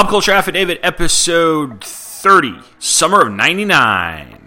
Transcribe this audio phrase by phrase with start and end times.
[0.00, 4.39] Pop Culture Affidavit, episode 30, Summer of 99.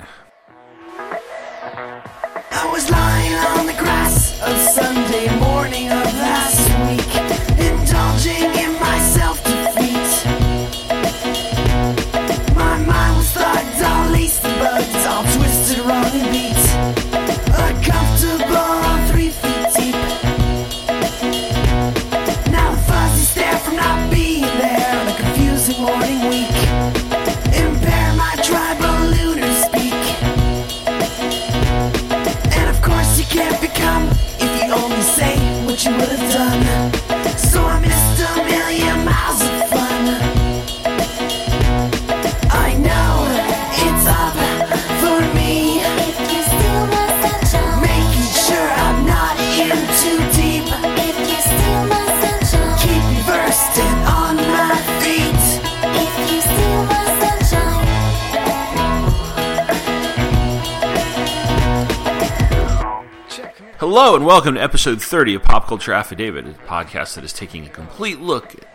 [63.95, 67.67] Hello and welcome to episode 30 of Pop Culture Affidavit, a podcast that is taking
[67.67, 68.67] a complete look at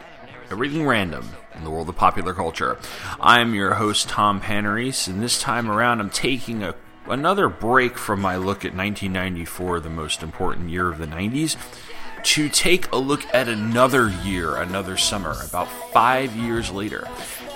[0.48, 2.78] everything random in the world of popular culture.
[3.20, 6.76] I'm your host, Tom Panarese, and this time around I'm taking a,
[7.08, 11.56] another break from my look at 1994, the most important year of the 90s,
[12.22, 17.08] to take a look at another year, another summer, about five years later.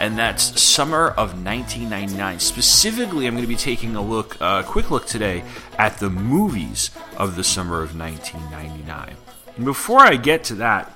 [0.03, 2.41] And that's summer of 1999.
[2.41, 5.45] Specifically, I'm going to be taking a look, a quick look today
[5.79, 9.15] at the movies of the summer of 1999.
[9.55, 10.91] And before I get to that,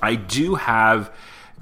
[0.00, 1.12] I do have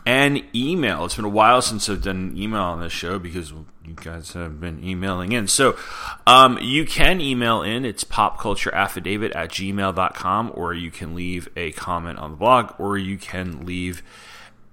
[0.05, 1.07] an email.
[1.07, 3.53] It's been a while since I've done an email on this show because
[3.87, 5.49] you guys have been emailing in.
[5.49, 5.79] So
[6.27, 7.87] um, you can email in.
[7.87, 13.17] It's popcultureaffidavit at gmail.com, or you can leave a comment on the blog, or you
[13.17, 14.03] can leave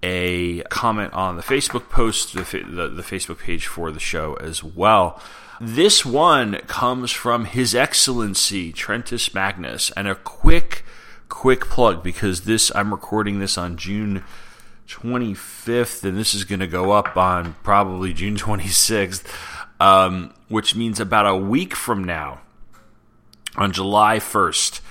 [0.04, 4.64] a comment on the Facebook post, the, the, the Facebook page for the show as
[4.64, 5.22] well.
[5.62, 10.84] This one comes from His Excellency Trentus Magnus, and a quick,
[11.30, 14.24] quick plug because this I'm recording this on June
[14.88, 19.24] 25th, and this is going to go up on probably June 26th,
[19.80, 22.42] um, which means about a week from now,
[23.56, 24.82] on July 1st,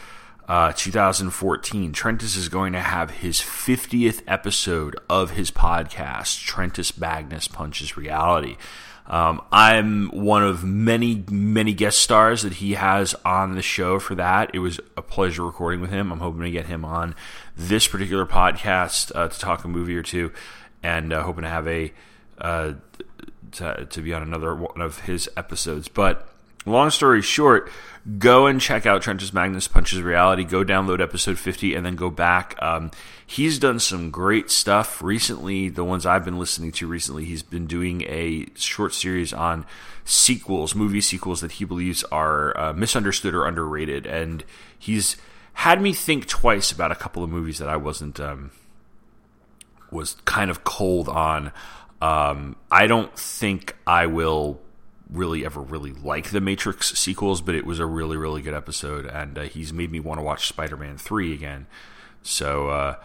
[0.48, 7.48] uh, 2014, Trentus is going to have his 50th episode of his podcast, Trentus Magnus
[7.48, 8.56] Punches Reality.
[9.06, 14.14] Um, I'm one of many, many guest stars that he has on the show for
[14.14, 14.50] that.
[14.54, 16.10] It was a pleasure recording with him.
[16.10, 17.14] I'm hoping to get him on
[17.56, 20.32] this particular podcast uh, to talk a movie or two,
[20.82, 21.92] and uh, hoping to have a
[22.38, 22.74] uh,
[23.52, 25.88] to, to be on another one of his episodes.
[25.88, 26.28] But
[26.66, 27.70] long story short,
[28.18, 30.44] go and check out Trentus Magnus Punches Reality.
[30.44, 32.54] Go download episode 50 and then go back.
[32.60, 32.90] Um,
[33.26, 35.68] he's done some great stuff recently.
[35.68, 39.64] The ones I've been listening to recently, he's been doing a short series on
[40.04, 44.06] sequels, movie sequels that he believes are uh, misunderstood or underrated.
[44.06, 44.44] And
[44.78, 45.16] he's
[45.54, 48.20] had me think twice about a couple of movies that I wasn't.
[48.20, 48.50] Um,
[49.94, 51.52] was kind of cold on.
[52.02, 54.60] Um, I don't think I will
[55.10, 59.06] really ever really like the Matrix sequels, but it was a really really good episode,
[59.06, 61.66] and uh, he's made me want to watch Spider Man three again.
[62.22, 62.96] So uh,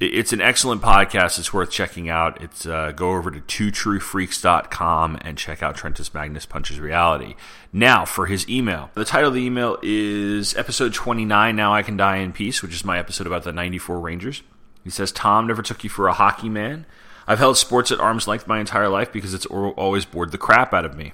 [0.00, 1.38] it- it's an excellent podcast.
[1.38, 2.40] It's worth checking out.
[2.42, 7.34] It's uh, go over to twotruefreaks.com and check out Trentus Magnus Punches Reality.
[7.72, 8.90] Now for his email.
[8.94, 11.54] The title of the email is episode 29.
[11.56, 14.42] Now I can die in peace, which is my episode about the 94 Rangers.
[14.84, 16.86] He says, Tom never took you for a hockey man.
[17.26, 20.72] I've held sports at arm's length my entire life because it's always bored the crap
[20.74, 21.12] out of me.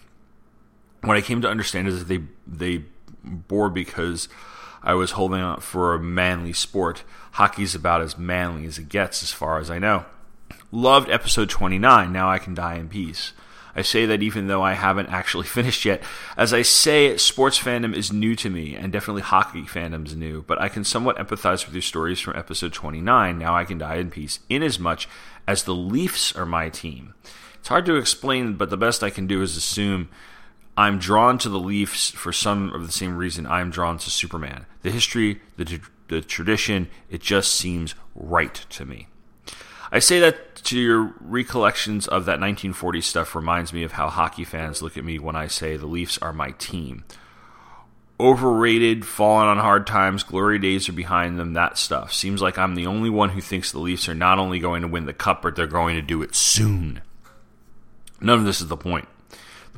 [1.03, 2.85] What I came to understand is that they they
[3.23, 4.29] bore because
[4.83, 7.05] I was holding out for a manly sport.
[7.33, 10.07] Hockey's about as manly as it gets, as far as I know.
[10.71, 12.13] Loved episode 29.
[12.13, 13.33] Now I can die in peace.
[13.79, 16.03] I say that even though I haven't actually finished yet.
[16.37, 20.61] As I say sports fandom is new to me, and definitely hockey fandom's new, but
[20.61, 24.11] I can somewhat empathize with your stories from episode 29, Now I Can Die in
[24.11, 25.07] Peace, inasmuch
[25.47, 27.15] as the Leafs are my team.
[27.61, 30.09] It's hard to explain, but the best I can do is assume
[30.79, 34.65] I'm drawn to the Leafs for some of the same reason I'm drawn to Superman.
[34.83, 39.09] The history, the, the tradition, it just seems right to me.
[39.91, 44.45] I say that to your recollections of that 1940s stuff reminds me of how hockey
[44.45, 47.03] fans look at me when I say the Leafs are my team.
[48.21, 52.13] Overrated, fallen on hard times, glory days are behind them, that stuff.
[52.13, 54.89] Seems like I'm the only one who thinks the Leafs are not only going to
[54.89, 57.03] win the cup, but they're going to do it soon.
[58.21, 59.09] None of this is the point.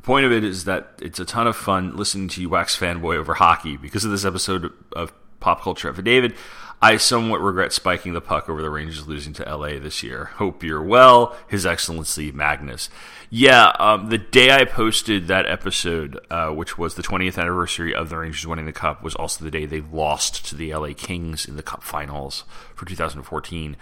[0.01, 2.75] The point of it is that it's a ton of fun listening to you wax
[2.75, 3.77] fanboy over hockey.
[3.77, 6.35] Because of this episode of Pop Culture Affidavit,
[6.81, 10.31] I somewhat regret spiking the puck over the Rangers losing to LA this year.
[10.37, 12.89] Hope you're well, His Excellency Magnus.
[13.29, 18.09] Yeah, um, the day I posted that episode, uh, which was the 20th anniversary of
[18.09, 21.45] the Rangers winning the Cup, was also the day they lost to the LA Kings
[21.45, 22.45] in the Cup Finals
[22.75, 23.77] for 2014.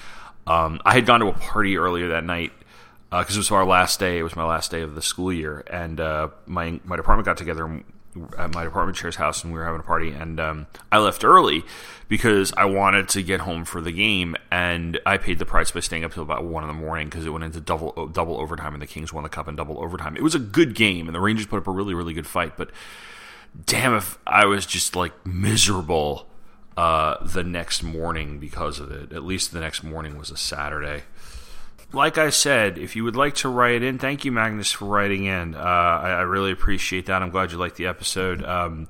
[0.48, 2.50] Um, I had gone to a party earlier that night
[3.10, 4.18] because it was our last day.
[4.18, 7.36] It was my last day of the school year, and uh, my my department got
[7.36, 7.82] together
[8.36, 10.10] at my department chair's house, and we were having a party.
[10.10, 11.64] And um, I left early
[12.08, 15.80] because I wanted to get home for the game, and I paid the price by
[15.80, 18.74] staying up till about one in the morning because it went into double double overtime,
[18.74, 20.16] and the Kings won the cup in double overtime.
[20.16, 22.56] It was a good game, and the Rangers put up a really really good fight,
[22.56, 22.70] but
[23.64, 26.28] damn if I was just like miserable
[26.78, 29.12] uh, the next morning because of it.
[29.12, 31.02] At least the next morning was a Saturday.
[31.92, 35.24] Like I said, if you would like to write in, thank you, Magnus, for writing
[35.24, 35.54] in.
[35.54, 37.22] Uh, I, I really appreciate that.
[37.22, 38.44] I'm glad you liked the episode.
[38.44, 38.88] Um,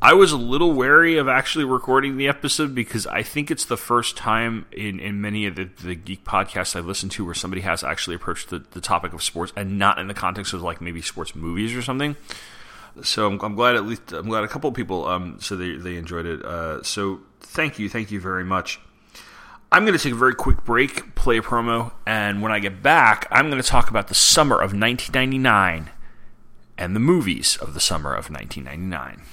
[0.00, 3.76] I was a little wary of actually recording the episode because I think it's the
[3.76, 7.62] first time in, in many of the, the geek podcasts I've listened to where somebody
[7.62, 10.80] has actually approached the, the topic of sports and not in the context of like
[10.80, 12.16] maybe sports movies or something
[13.02, 15.76] so I'm, I'm, glad at least I'm glad a couple of people um so they
[15.76, 16.44] they enjoyed it.
[16.44, 18.80] Uh, so thank you, thank you very much.
[19.70, 22.82] I'm going to take a very quick break, play a promo, and when I get
[22.82, 25.90] back, I'm going to talk about the summer of 1999
[26.78, 29.24] and the movies of the summer of 1999.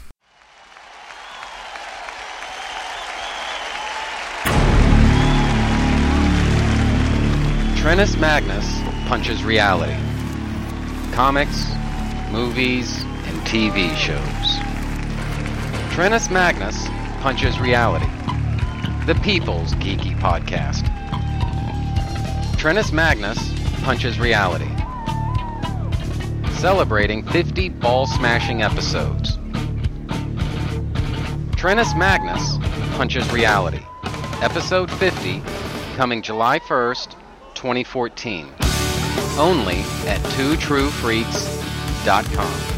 [7.78, 9.96] Trentus Magnus punches reality.
[11.14, 11.72] Comics,
[12.30, 14.60] movies, and TV shows.
[15.96, 16.90] Trentus Magnus
[17.22, 18.15] punches reality.
[19.06, 20.84] The People's Geeky Podcast.
[22.58, 23.38] Trentus Magnus
[23.84, 24.68] punches reality.
[26.56, 29.38] Celebrating 50 ball smashing episodes.
[31.56, 32.58] Trentus Magnus
[32.98, 33.86] punches reality.
[34.42, 35.44] Episode 50,
[35.96, 37.12] coming July 1st,
[37.54, 38.48] 2014.
[39.38, 42.75] Only at twotruefreaks.com.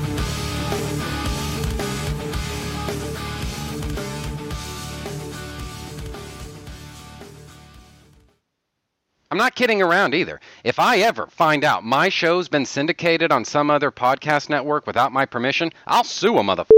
[9.29, 10.39] I'm not kidding around either.
[10.63, 15.11] If I ever find out my show's been syndicated on some other podcast network without
[15.11, 16.71] my permission, I'll sue a motherfucker.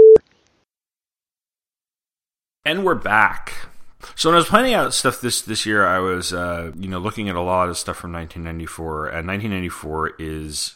[2.64, 3.54] And we're back.
[4.16, 6.98] So when I was planning out stuff this this year, I was uh, you know
[6.98, 10.74] looking at a lot of stuff from 1994, and 1994 is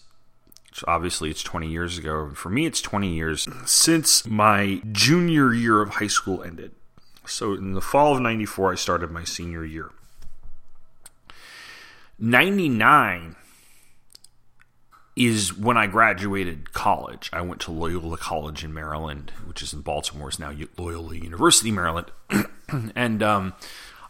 [0.86, 2.30] obviously it's 20 years ago.
[2.34, 6.72] For me, it's 20 years since my junior year of high school ended.
[7.26, 9.90] So in the fall of '94, I started my senior year.
[12.18, 13.36] 99
[15.16, 17.30] is when I graduated college.
[17.32, 20.28] I went to Loyola College in Maryland, which is in Baltimore.
[20.28, 22.10] It's now Loyola University, Maryland.
[22.96, 23.54] and um,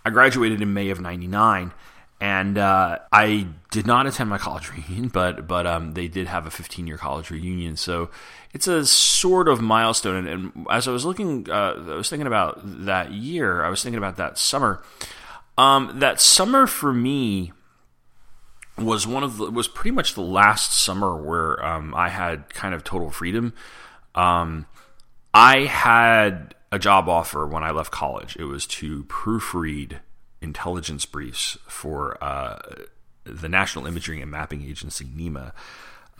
[0.04, 1.72] I graduated in May of 99.
[2.20, 6.46] And uh, I did not attend my college reunion, but but um, they did have
[6.46, 8.08] a 15 year college reunion, so
[8.54, 10.26] it's a sort of milestone.
[10.26, 13.62] And, and as I was looking, uh, I was thinking about that year.
[13.62, 14.82] I was thinking about that summer.
[15.58, 17.52] Um, that summer for me
[18.76, 22.74] was one of the was pretty much the last summer where um, I had kind
[22.74, 23.52] of total freedom.
[24.14, 24.66] Um,
[25.32, 28.36] I had a job offer when I left college.
[28.36, 30.00] It was to proofread
[30.40, 32.58] intelligence briefs for uh,
[33.24, 35.52] the National Imaging and Mapping Agency (NIMA).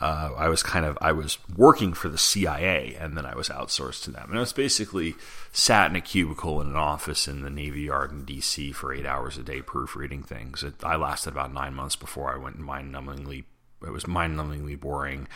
[0.01, 3.49] Uh, I was kind of I was working for the CIA, and then I was
[3.49, 4.27] outsourced to them.
[4.29, 5.15] And I was basically
[5.53, 8.73] sat in a cubicle in an office in the Navy Yard in D.C.
[8.73, 10.63] for eight hours a day proofreading things.
[10.63, 13.45] It, I lasted about nine months before I went mind-numbingly.
[13.87, 15.29] It was mind-numbingly boring,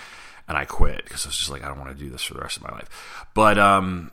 [0.48, 2.34] and I quit because I was just like, I don't want to do this for
[2.34, 3.26] the rest of my life.
[3.34, 4.10] But um,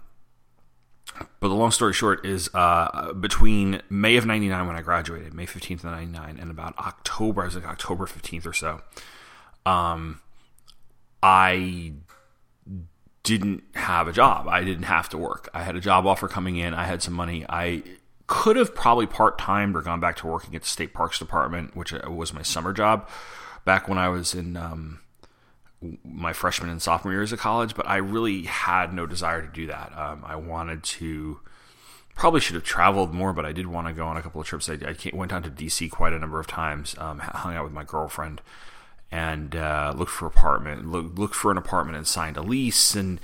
[1.39, 5.45] but the long story short is uh, between May of 99 when I graduated, May
[5.45, 8.81] 15th of 99, and about October, I was like October 15th or so,
[9.65, 10.19] um,
[11.27, 11.94] I
[13.24, 14.48] didn't have a job.
[14.48, 15.50] I didn't have to work.
[15.55, 16.75] I had a job offer coming in.
[16.75, 17.44] I had some money.
[17.50, 17.82] I
[18.27, 21.75] could have probably part timed or gone back to working at the state parks department,
[21.75, 23.10] which was my summer job
[23.65, 25.00] back when I was in um,
[26.03, 27.74] my freshman and sophomore years of college.
[27.74, 29.98] But I really had no desire to do that.
[29.98, 31.39] Um, I wanted to.
[32.13, 34.46] Probably should have traveled more, but I did want to go on a couple of
[34.46, 34.70] trips.
[34.70, 37.74] I, I went down to DC quite a number of times, um, hung out with
[37.74, 38.41] my girlfriend,
[39.15, 43.22] and uh, looked for apartment, look, looked for an apartment and signed a lease, and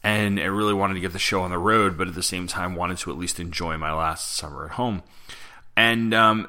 [0.00, 2.46] and I really wanted to get the show on the road, but at the same
[2.46, 5.02] time wanted to at least enjoy my last summer at home,
[5.76, 6.48] and um,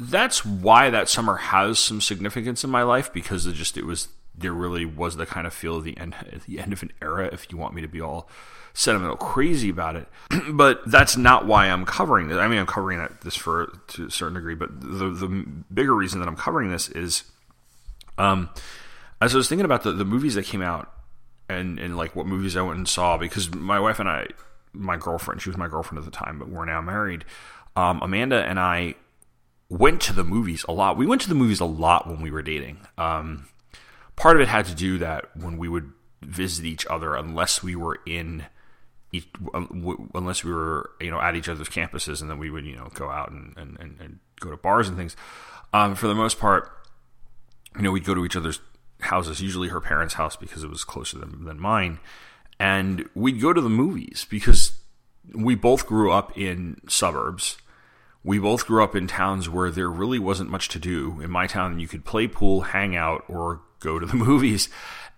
[0.00, 4.08] that's why that summer has some significance in my life because it just it was
[4.36, 6.16] there really was the kind of feel of the end
[6.48, 7.30] the end of an era.
[7.32, 8.28] If you want me to be all
[8.78, 10.08] sentimental crazy about it,
[10.52, 12.38] but that's not why I'm covering this.
[12.38, 16.20] I mean, I'm covering this for to a certain degree, but the the bigger reason
[16.20, 17.24] that I'm covering this is,
[18.18, 18.50] um,
[19.20, 20.92] as I was thinking about the the movies that came out
[21.48, 24.28] and and like what movies I went and saw because my wife and I,
[24.72, 27.24] my girlfriend, she was my girlfriend at the time, but we're now married.
[27.74, 28.94] Um, Amanda and I
[29.68, 30.96] went to the movies a lot.
[30.96, 32.78] We went to the movies a lot when we were dating.
[32.96, 33.48] Um,
[34.14, 35.92] part of it had to do that when we would
[36.22, 38.46] visit each other, unless we were in,
[39.12, 42.64] each, um, unless we were you know at each other's campuses, and then we would
[42.64, 45.16] you know go out and and, and, and go to bars and things.
[45.72, 46.70] Um, for the most part,
[47.76, 48.60] you know, we'd go to each other's
[49.00, 51.98] houses, usually her parents' house because it was closer than, than mine.
[52.58, 54.72] And we'd go to the movies because
[55.34, 57.58] we both grew up in suburbs.
[58.24, 61.20] We both grew up in towns where there really wasn't much to do.
[61.20, 64.68] In my town, you could play pool, hang out, or go to the movies.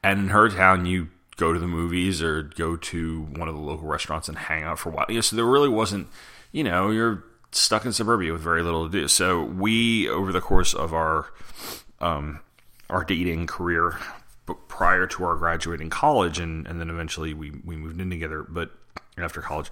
[0.02, 1.08] And in her town, you
[1.40, 4.78] go to the movies or go to one of the local restaurants and hang out
[4.78, 5.06] for a while.
[5.08, 6.06] Yeah, so there really wasn't,
[6.52, 9.08] you know, you're stuck in suburbia with very little to do.
[9.08, 11.32] So we, over the course of our
[12.00, 12.40] um,
[12.90, 13.98] our dating career
[14.68, 18.72] prior to our graduating college and, and then eventually we, we moved in together but
[19.16, 19.70] after college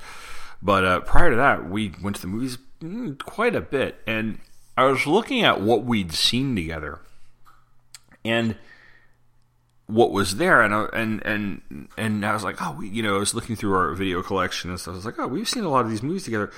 [0.62, 4.38] but uh, prior to that we went to the movies mm, quite a bit and
[4.76, 7.00] i was looking at what we'd seen together
[8.24, 8.56] and
[9.88, 13.18] what was there and I, and and and I was like oh you know I
[13.18, 15.68] was looking through our video collection and stuff I was like oh we've seen a
[15.68, 16.52] lot of these movies together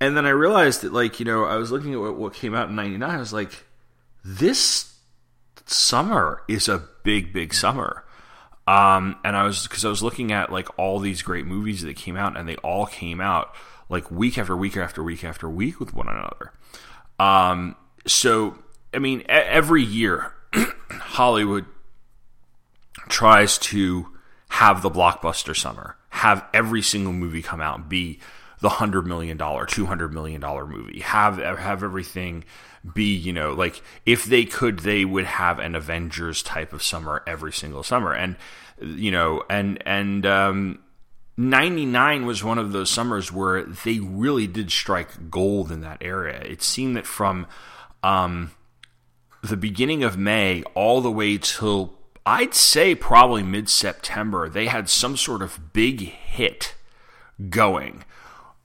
[0.00, 2.54] and then I realized that like you know I was looking at what, what came
[2.54, 3.52] out in 99 I was like
[4.24, 4.92] this
[5.66, 8.04] summer is a big, big summer.
[8.66, 11.96] Um, and I was because I was looking at like all these great movies that
[11.96, 13.54] came out, and they all came out
[13.88, 16.52] like week after week after week after week with one another.
[17.18, 17.76] Um,
[18.06, 18.56] so
[18.94, 20.32] I mean, every year
[20.90, 21.66] Hollywood
[23.08, 24.08] tries to
[24.48, 28.20] have the blockbuster summer, have every single movie come out be
[28.60, 32.44] the hundred million dollar, two hundred million dollar movie, have have everything
[32.94, 37.22] be you know like if they could they would have an avengers type of summer
[37.26, 38.12] every single summer.
[38.14, 38.36] And
[38.80, 40.78] you know and and um
[41.36, 46.40] 99 was one of those summers where they really did strike gold in that area.
[46.40, 47.46] It seemed that from
[48.02, 48.52] um
[49.42, 51.94] the beginning of may all the way till
[52.26, 56.74] i'd say probably mid-september they had some sort of big hit
[57.48, 58.04] going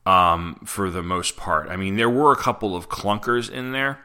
[0.08, 1.70] um, for the most part.
[1.70, 4.00] I mean, there were a couple of clunkers in there,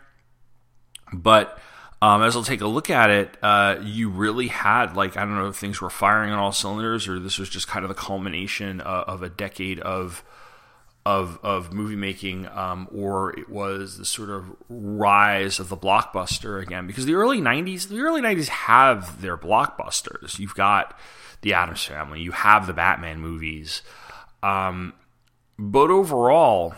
[1.13, 1.61] but
[2.03, 5.37] um, as I'll take a look at it, uh, you really had like I don't
[5.37, 7.95] know if things were firing on all cylinders or this was just kind of the
[7.95, 10.25] culmination of, of a decade of
[11.05, 16.63] of of movie making, um, or it was the sort of rise of the blockbuster
[16.63, 16.87] again.
[16.87, 20.39] Because the early '90s, the early '90s have their blockbusters.
[20.39, 20.99] You've got
[21.41, 23.83] the Addams Family, you have the Batman movies,
[24.43, 24.93] um,
[25.59, 26.75] but overall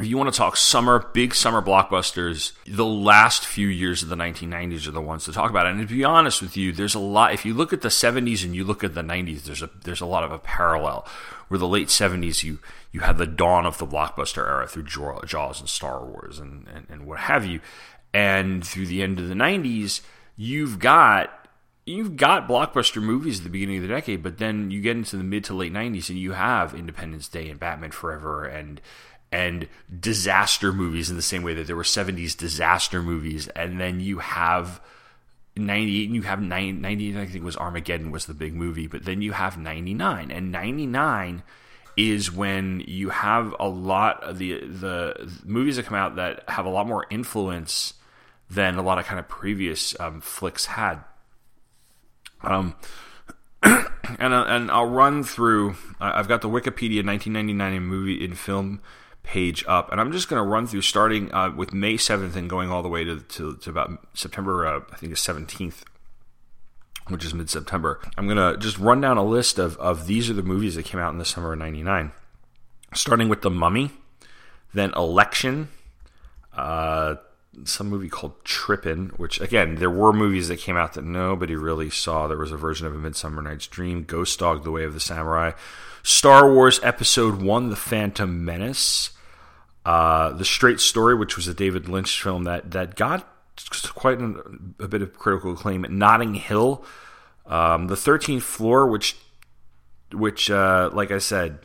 [0.00, 4.16] if you want to talk summer, big summer blockbusters, the last few years of the
[4.16, 5.68] 1990s are the ones to talk about.
[5.68, 7.32] And to be honest with you, there's a lot.
[7.32, 10.00] If you look at the 70s and you look at the 90s, there's a there's
[10.00, 11.06] a lot of a parallel.
[11.54, 12.58] Where the late 70s, you
[12.90, 16.84] you had the dawn of the blockbuster era through Jaws and Star Wars and, and,
[16.90, 17.60] and what have you,
[18.12, 20.00] and through the end of the 90s,
[20.36, 21.46] you've got
[21.86, 25.16] you've got blockbuster movies at the beginning of the decade, but then you get into
[25.16, 28.80] the mid to late 90s and you have Independence Day and Batman Forever and
[29.30, 29.68] and
[30.00, 33.46] disaster movies in the same way that there were 70s disaster movies.
[33.46, 34.80] And then you have
[35.56, 39.22] 98 and you have 90 I think was Armageddon was the big movie but then
[39.22, 41.42] you have 99 and 99
[41.96, 46.66] is when you have a lot of the the movies that come out that have
[46.66, 47.94] a lot more influence
[48.50, 50.98] than a lot of kind of previous um, flicks had.
[52.42, 52.74] Um
[53.62, 58.80] and uh, and I'll run through I've got the Wikipedia 1999 in movie in film
[59.24, 59.90] page up.
[59.90, 62.82] And I'm just going to run through starting uh, with May 7th and going all
[62.82, 65.82] the way to, to, to about September, uh, I think it's 17th,
[67.08, 68.00] which is mid September.
[68.16, 70.84] I'm going to just run down a list of, of these are the movies that
[70.84, 72.12] came out in the summer of 99.
[72.94, 73.90] Starting with The Mummy,
[74.72, 75.68] then Election,
[76.52, 77.16] uh,
[77.64, 81.90] some movie called Trippin', which again, there were movies that came out that nobody really
[81.90, 82.26] saw.
[82.26, 85.00] There was a version of A Midsummer Night's Dream, Ghost Dog, The Way of the
[85.00, 85.52] Samurai,
[86.02, 89.10] Star Wars Episode 1, The Phantom Menace,
[89.84, 93.28] uh, The Straight Story, which was a David Lynch film that, that got
[93.94, 95.86] quite an, a bit of critical acclaim.
[95.88, 96.84] Notting Hill,
[97.46, 99.16] um, The Thirteenth Floor, which,
[100.12, 101.60] which uh, like I said,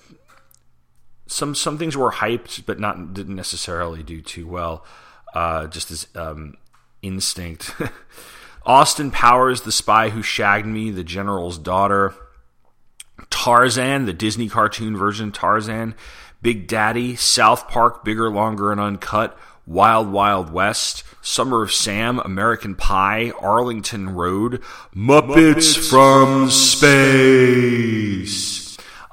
[1.29, 4.83] some some things were hyped, but not didn't necessarily do too well.
[5.33, 6.55] Uh, just as um,
[7.01, 7.73] instinct.
[8.65, 12.13] Austin Powers, The Spy Who Shagged Me, The General's Daughter,
[13.29, 15.95] Tarzan, the Disney cartoon version, Tarzan,
[16.41, 22.75] Big Daddy, South Park, Bigger, Longer, and Uncut, Wild Wild West, Summer of Sam, American
[22.75, 24.61] Pie, Arlington Road,
[24.95, 27.99] Muppets, from Space,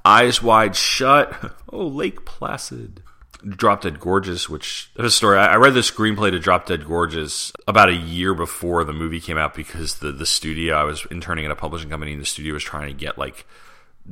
[0.05, 3.03] Eyes Wide Shut, oh, Lake Placid.
[3.49, 5.39] Drop Dead Gorgeous, which there's a story.
[5.39, 9.21] I I read the screenplay to Drop Dead Gorgeous about a year before the movie
[9.21, 12.27] came out because the the studio I was interning at a publishing company and the
[12.27, 13.47] studio was trying to get like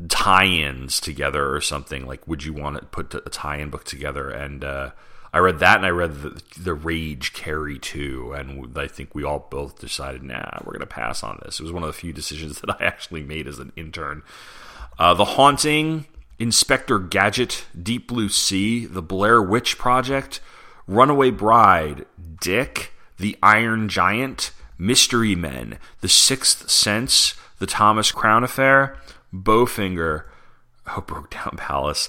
[0.09, 2.07] tie-ins together or something.
[2.07, 4.31] Like, would you want to put a tie-in book together?
[4.31, 4.91] And uh,
[5.33, 9.25] I read that, and I read the, the Rage Carrie 2, and I think we
[9.25, 11.59] all both decided, nah, we're gonna pass on this.
[11.59, 14.23] It was one of the few decisions that I actually made as an intern.
[14.99, 16.07] Uh, the Haunting,
[16.39, 20.41] Inspector Gadget, Deep Blue Sea, The Blair Witch Project,
[20.87, 22.07] Runaway Bride,
[22.41, 28.99] Dick, The Iron Giant, Mystery Men, The Sixth Sense, The Thomas Crown Affair,
[29.33, 30.25] Bowfinger,
[30.87, 32.09] Oh, Broke Down Palace,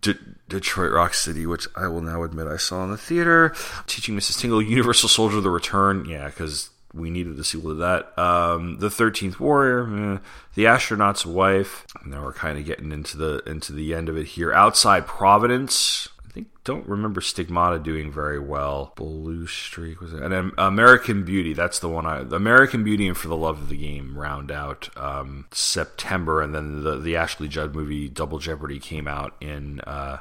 [0.00, 3.54] De- Detroit Rock City, which I will now admit I saw in the theater.
[3.86, 4.40] Teaching Mrs.
[4.40, 8.18] Tingle, Universal Soldier: The Return, yeah, because we needed to see a sequel to that.
[8.18, 10.18] Um, the Thirteenth Warrior, eh.
[10.54, 11.86] The Astronaut's Wife.
[12.06, 14.52] Now we're kind of getting into the into the end of it here.
[14.52, 16.08] Outside Providence.
[16.26, 18.92] I think don't remember Stigmata doing very well.
[18.96, 20.22] Blue Streak was it?
[20.22, 21.52] And then American Beauty.
[21.52, 22.20] That's the one I.
[22.20, 26.82] American Beauty and For the Love of the Game round out um, September, and then
[26.84, 29.80] the the Ashley Judd movie Double Jeopardy came out in.
[29.80, 30.18] Uh,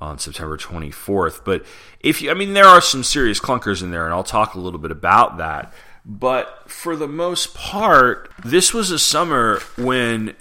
[0.00, 1.42] on September 24th.
[1.44, 1.64] But
[2.00, 4.60] if you, I mean, there are some serious clunkers in there, and I'll talk a
[4.60, 5.72] little bit about that.
[6.08, 10.36] But for the most part, this was a summer when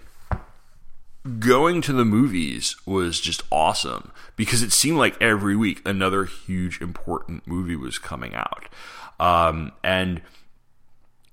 [1.39, 6.79] going to the movies was just awesome because it seemed like every week another huge
[6.81, 8.69] important movie was coming out.
[9.19, 10.21] Um, and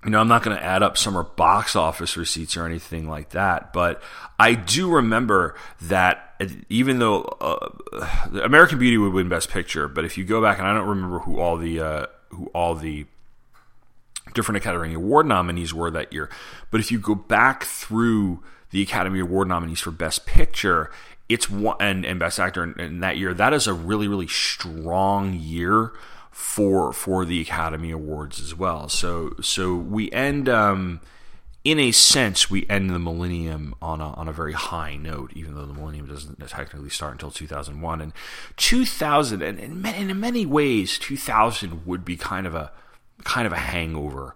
[0.02, 3.30] you know, I'm not going to add up summer box office receipts or anything like
[3.30, 4.02] that, but
[4.38, 6.34] I do remember that
[6.70, 7.68] even though uh,
[8.42, 11.18] American Beauty would win Best Picture, but if you go back and I don't remember
[11.20, 13.06] who all the uh, who all the
[14.34, 16.30] different Academy Award nominees were that year,
[16.70, 20.90] but if you go back through the Academy Award nominees for Best Picture,
[21.28, 23.34] it's one and, and Best Actor in, in that year.
[23.34, 25.92] That is a really really strong year
[26.30, 28.88] for for the Academy Awards as well.
[28.88, 31.00] So so we end um,
[31.64, 35.54] in a sense we end the millennium on a on a very high note, even
[35.54, 38.12] though the millennium doesn't technically start until 2001 and
[38.56, 42.72] 2000 and, and in many ways 2000 would be kind of a
[43.24, 44.34] kind of a hangover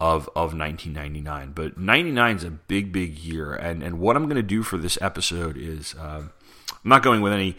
[0.00, 1.52] of of 1999.
[1.54, 4.78] But 99 is a big big year, and and what I'm going to do for
[4.78, 6.32] this episode is um,
[6.70, 7.56] I'm not going with any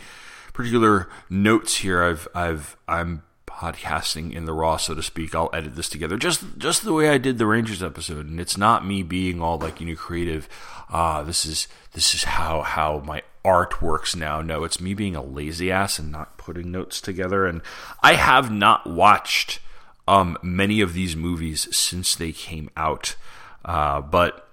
[0.53, 2.03] particular notes here.
[2.03, 5.33] I've I've I'm podcasting in the raw, so to speak.
[5.33, 8.57] I'll edit this together just just the way I did the Rangers episode, and it's
[8.57, 10.47] not me being all like you know creative.
[10.89, 14.41] Ah, this is this is how how my art works now.
[14.41, 17.45] No, it's me being a lazy ass and not putting notes together.
[17.45, 17.61] And
[18.03, 19.59] I have not watched
[20.07, 23.15] um, many of these movies since they came out,
[23.65, 24.47] uh, but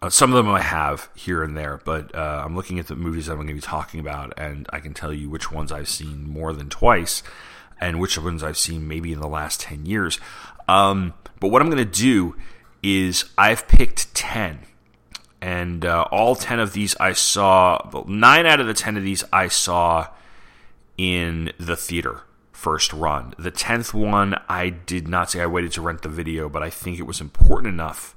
[0.00, 2.96] uh, some of them I have here and there, but uh, I'm looking at the
[2.96, 5.70] movies that I'm going to be talking about, and I can tell you which ones
[5.70, 7.22] I've seen more than twice,
[7.80, 10.18] and which ones I've seen maybe in the last 10 years.
[10.68, 12.36] Um, but what I'm going to do
[12.82, 14.60] is I've picked 10,
[15.40, 19.04] and uh, all 10 of these I saw, well, 9 out of the 10 of
[19.04, 20.08] these I saw
[20.98, 22.22] in the theater
[22.62, 23.34] first run.
[23.38, 26.70] The 10th one, I did not say I waited to rent the video, but I
[26.70, 28.14] think it was important enough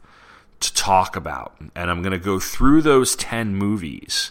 [0.60, 1.56] to talk about.
[1.74, 4.30] And I'm going to go through those 10 movies.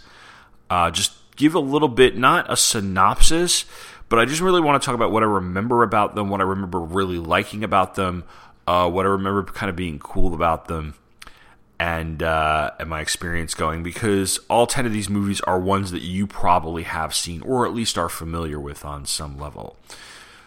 [0.70, 3.64] Uh, just give a little bit, not a synopsis,
[4.09, 6.44] but I just really want to talk about what I remember about them, what I
[6.44, 8.22] remember really liking about them,
[8.68, 10.94] uh, what I remember kind of being cool about them,
[11.78, 13.82] and uh, and my experience going.
[13.82, 17.74] Because all ten of these movies are ones that you probably have seen or at
[17.74, 19.76] least are familiar with on some level.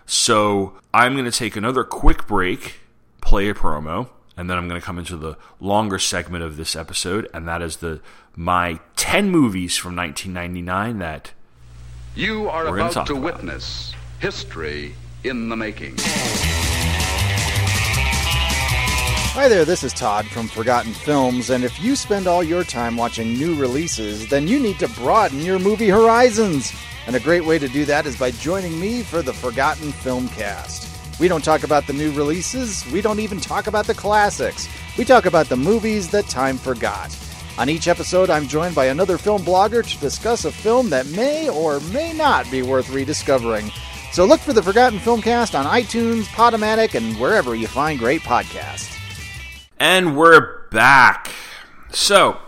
[0.06, 2.80] So I'm going to take another quick break,
[3.22, 6.76] play a promo, and then I'm going to come into the longer segment of this
[6.76, 8.00] episode, and that is the
[8.36, 11.32] my ten movies from 1999 that
[12.16, 15.96] You are about to about witness history in the making.
[19.38, 22.98] Hi there, this is Todd from Forgotten Films, and if you spend all your time
[22.98, 26.74] watching new releases, then you need to broaden your movie horizons.
[27.06, 30.28] And a great way to do that is by joining me for the Forgotten Film
[30.30, 31.20] Cast.
[31.20, 34.68] We don't talk about the new releases, we don't even talk about the classics.
[34.98, 37.16] We talk about the movies that time forgot.
[37.60, 41.48] On each episode, I'm joined by another film blogger to discuss a film that may
[41.48, 43.70] or may not be worth rediscovering.
[44.14, 48.97] So look for the Forgotten Filmcast on iTunes, Podomatic, and wherever you find great podcasts.
[49.80, 51.32] And we're back.
[51.92, 52.40] So,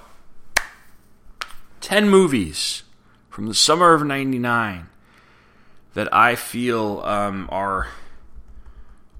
[1.82, 2.84] 10 movies
[3.30, 4.88] from the summer of 99
[5.94, 7.88] that I feel um, are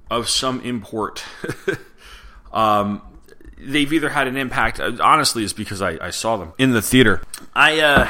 [0.10, 1.24] of some import.
[2.54, 3.04] um,
[3.60, 7.22] they've either had an impact, honestly, it's because I, I saw them in the theater.
[7.54, 8.10] I, uh,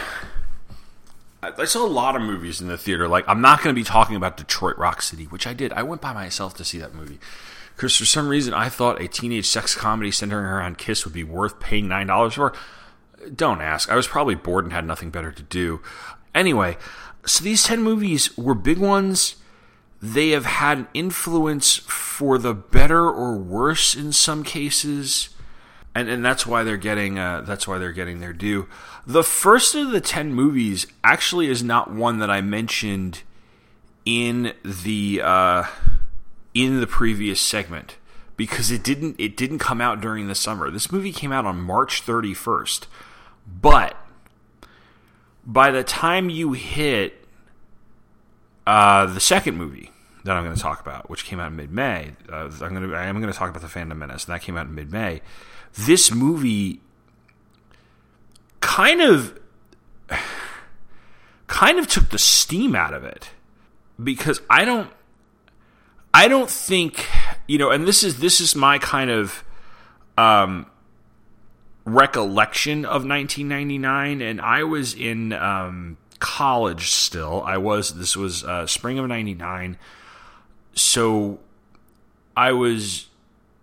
[1.44, 3.10] I I saw a lot of movies in the theater.
[3.10, 5.74] Like, I'm not going to be talking about Detroit Rock City, which I did.
[5.74, 7.20] I went by myself to see that movie.
[7.80, 11.24] Because for some reason, I thought a teenage sex comedy centering around Kiss would be
[11.24, 12.54] worth paying $9 for.
[13.34, 13.90] Don't ask.
[13.90, 15.80] I was probably bored and had nothing better to do.
[16.36, 16.76] Anyway,
[17.26, 19.38] so these 10 movies were big ones.
[20.02, 25.30] They have had an influence for the better or worse in some cases.
[25.96, 28.68] And, and that's why they're getting uh, that's why they're getting their due.
[29.08, 33.22] The first of the ten movies actually is not one that I mentioned
[34.06, 35.64] in the uh,
[36.54, 37.98] in the previous segment
[38.38, 40.72] because it didn't it didn't come out during the summer.
[40.72, 42.88] This movie came out on March 31st.
[43.62, 43.98] But
[45.46, 47.26] by the time you hit
[48.68, 49.92] uh, the second movie
[50.24, 52.96] that I'm going to talk about, which came out in mid-May, uh, I'm going to
[52.96, 55.22] I am going to talk about the Phantom Menace, and that came out in mid-May.
[55.74, 56.82] This movie
[58.62, 59.40] kind of
[61.48, 63.32] kind of took the steam out of it
[64.02, 64.92] because I don't
[66.14, 67.08] I don't think
[67.50, 69.44] you know, and this is this is my kind of
[70.18, 70.68] um,
[71.84, 77.42] recollection of 1999, and I was in um, college still.
[77.44, 79.78] I was this was uh, spring of '99,
[80.74, 81.40] so
[82.38, 83.08] I was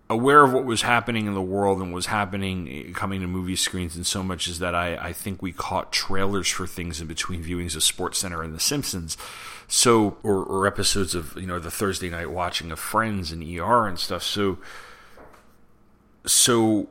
[0.08, 3.94] aware of what was happening in the world and was happening coming to movie screens,
[3.94, 7.42] and so much is that I, I think we caught trailers for things in between
[7.42, 9.16] viewings of SportsCenter and The Simpsons.
[9.68, 13.86] So, or, or episodes of you know the Thursday night watching of Friends and ER
[13.86, 14.22] and stuff.
[14.22, 14.58] So,
[16.24, 16.88] so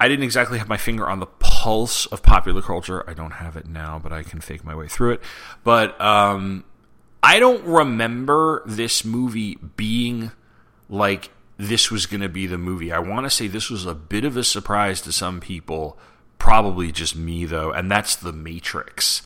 [0.00, 3.08] I didn't exactly have my finger on the pulse of popular culture.
[3.08, 5.22] I don't have it now, but I can fake my way through it.
[5.64, 6.64] But um,
[7.22, 10.32] I don't remember this movie being
[10.88, 12.92] like this was going to be the movie.
[12.92, 15.98] I want to say this was a bit of a surprise to some people,
[16.38, 19.25] probably just me though, and that's The Matrix.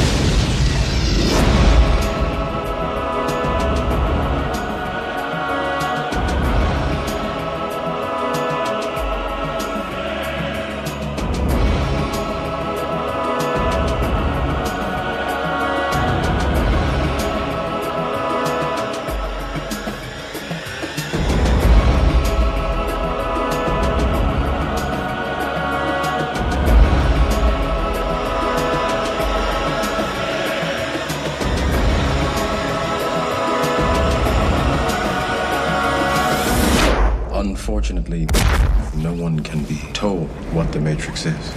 [41.25, 41.55] Is.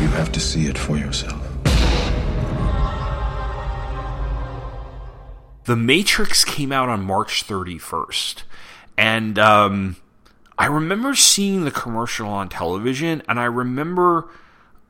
[0.00, 1.42] You have to see it for yourself.
[5.64, 8.44] The Matrix came out on March 31st.
[8.96, 9.96] And um,
[10.58, 14.28] I remember seeing the commercial on television, and I remember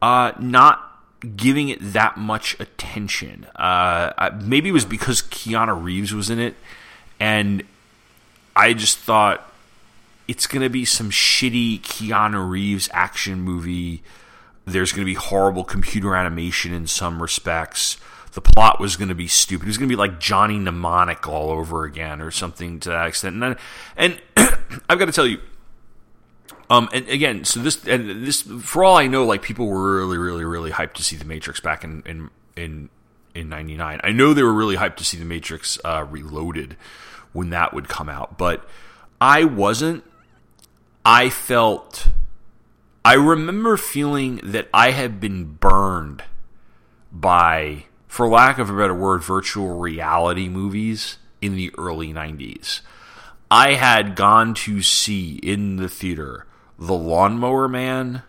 [0.00, 0.82] uh, not
[1.36, 3.46] giving it that much attention.
[3.56, 6.54] Uh, maybe it was because Keanu Reeves was in it,
[7.18, 7.64] and
[8.54, 9.50] I just thought
[10.28, 14.02] it's going to be some shitty Keanu Reeves action movie.
[14.64, 17.98] There's going to be horrible computer animation in some respects.
[18.32, 19.64] The plot was going to be stupid.
[19.64, 23.06] It was going to be like Johnny Mnemonic all over again, or something to that
[23.06, 23.42] extent.
[23.42, 23.56] And,
[23.96, 24.20] and
[24.88, 25.40] I've got to tell you,
[26.68, 30.18] um, and again, so this and this, for all I know, like people were really,
[30.18, 32.88] really, really hyped to see the Matrix back in in in
[33.34, 34.00] in '99.
[34.02, 36.76] I know they were really hyped to see the Matrix uh, Reloaded
[37.32, 38.68] when that would come out, but
[39.20, 40.02] I wasn't.
[41.08, 42.08] I felt.
[43.04, 46.24] I remember feeling that I had been burned
[47.12, 52.80] by, for lack of a better word, virtual reality movies in the early 90s.
[53.48, 56.44] I had gone to see in the theater
[56.76, 58.24] The Lawnmower Man,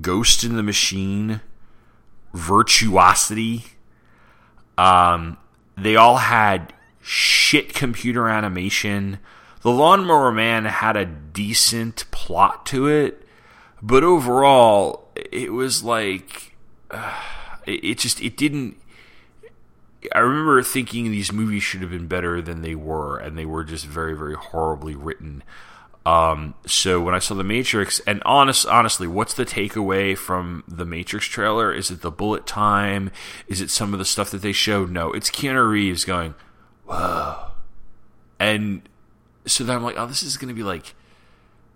[0.00, 1.40] Ghost in the Machine,
[2.34, 3.64] Virtuosity.
[4.76, 5.36] Um,
[5.76, 9.20] they all had shit computer animation.
[9.62, 13.26] The Lawnmower Man had a decent plot to it,
[13.82, 16.54] but overall, it was like
[16.90, 17.14] uh,
[17.66, 18.76] it, just it didn't.
[20.14, 23.64] I remember thinking these movies should have been better than they were, and they were
[23.64, 25.42] just very, very horribly written.
[26.06, 30.86] Um, so when I saw the Matrix, and honest, honestly, what's the takeaway from the
[30.86, 31.72] Matrix trailer?
[31.72, 33.10] Is it the bullet time?
[33.48, 34.90] Is it some of the stuff that they showed?
[34.90, 36.34] No, it's Keanu Reeves going,
[36.86, 37.50] "Whoa,"
[38.38, 38.88] and
[39.48, 40.94] so then I'm like, "Oh, this is going to be like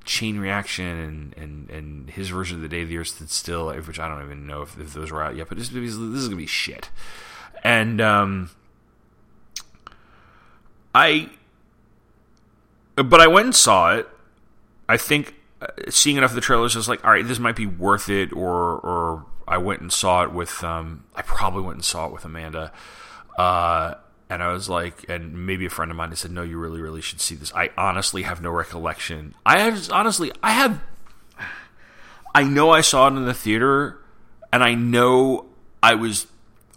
[0.05, 3.99] Chain Reaction and, and and his version of the Day the Earth Stood Still, which
[3.99, 6.31] I don't even know if, if those were out yet, but this, this is going
[6.31, 6.91] to be shit."
[7.65, 8.51] And um,
[10.95, 11.31] I,
[12.97, 14.09] but I went and saw it.
[14.89, 17.57] I think uh, seeing enough of the trailers, I was like, all right, this might
[17.57, 18.33] be worth it.
[18.33, 22.13] Or, or I went and saw it with, um, I probably went and saw it
[22.13, 22.73] with Amanda.
[23.39, 23.95] Uh,
[24.33, 26.81] and I was like, and maybe a friend of mine had said, no, you really,
[26.81, 27.53] really should see this.
[27.55, 29.35] I honestly have no recollection.
[29.45, 30.81] I have, honestly, I have,
[32.35, 34.01] I know I saw it in the theater,
[34.51, 35.47] and I know
[35.83, 36.27] I was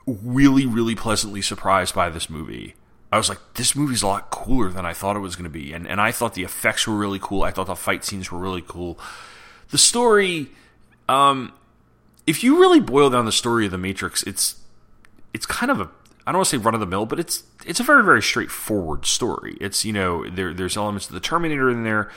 [0.06, 2.76] really, really pleasantly surprised by this movie.
[3.10, 5.50] I was like, this movie's a lot cooler than I thought it was going to
[5.50, 5.72] be.
[5.72, 7.44] And, and I thought the effects were really cool.
[7.44, 9.00] I thought the fight scenes were really cool.
[9.70, 10.50] The story,
[11.08, 11.54] um,
[12.28, 14.60] if you really boil down the story of The Matrix, it's,
[15.34, 15.90] it's kind of a,
[16.26, 18.22] I don't want to say run of the mill, but it's, it's a very, very
[18.22, 19.58] straightforward story.
[19.62, 22.10] It's, you know, there, there's elements of the Terminator in there.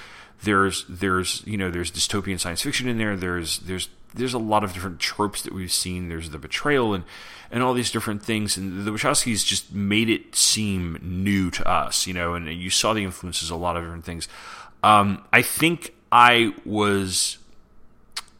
[0.43, 3.17] There's, there's, you know, there's dystopian science fiction in there.
[3.17, 6.09] There's, there's, there's a lot of different tropes that we've seen.
[6.09, 7.05] There's the betrayal and,
[7.51, 8.57] and all these different things.
[8.57, 12.95] And the Wachowskis just made it seem new to us, you know, and you saw
[12.95, 14.29] the influences, a lot of different things.
[14.83, 17.39] Um, I think I was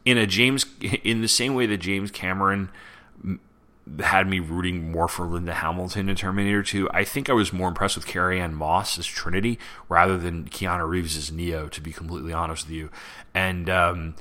[0.05, 0.65] in a James,
[1.03, 2.69] in the same way that James Cameron
[3.99, 6.89] had me rooting more for Linda Hamilton in Terminator 2.
[6.91, 10.87] I think I was more impressed with Carrie Ann Moss as Trinity rather than Keanu
[10.87, 12.89] Reeves as Neo, to be completely honest with you.
[13.33, 14.15] And, um,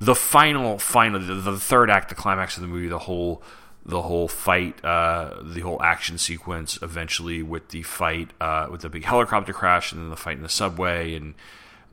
[0.00, 3.40] the final, final, the, the, third act, the climax of the movie, the whole,
[3.86, 8.88] the whole fight, uh, the whole action sequence, eventually with the fight, uh, with the
[8.88, 11.34] big helicopter crash, and then the fight in the subway, and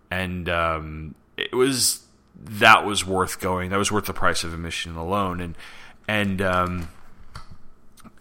[0.09, 3.69] and um, it was that was worth going.
[3.69, 5.55] That was worth the price of admission alone, and
[6.07, 6.89] and um,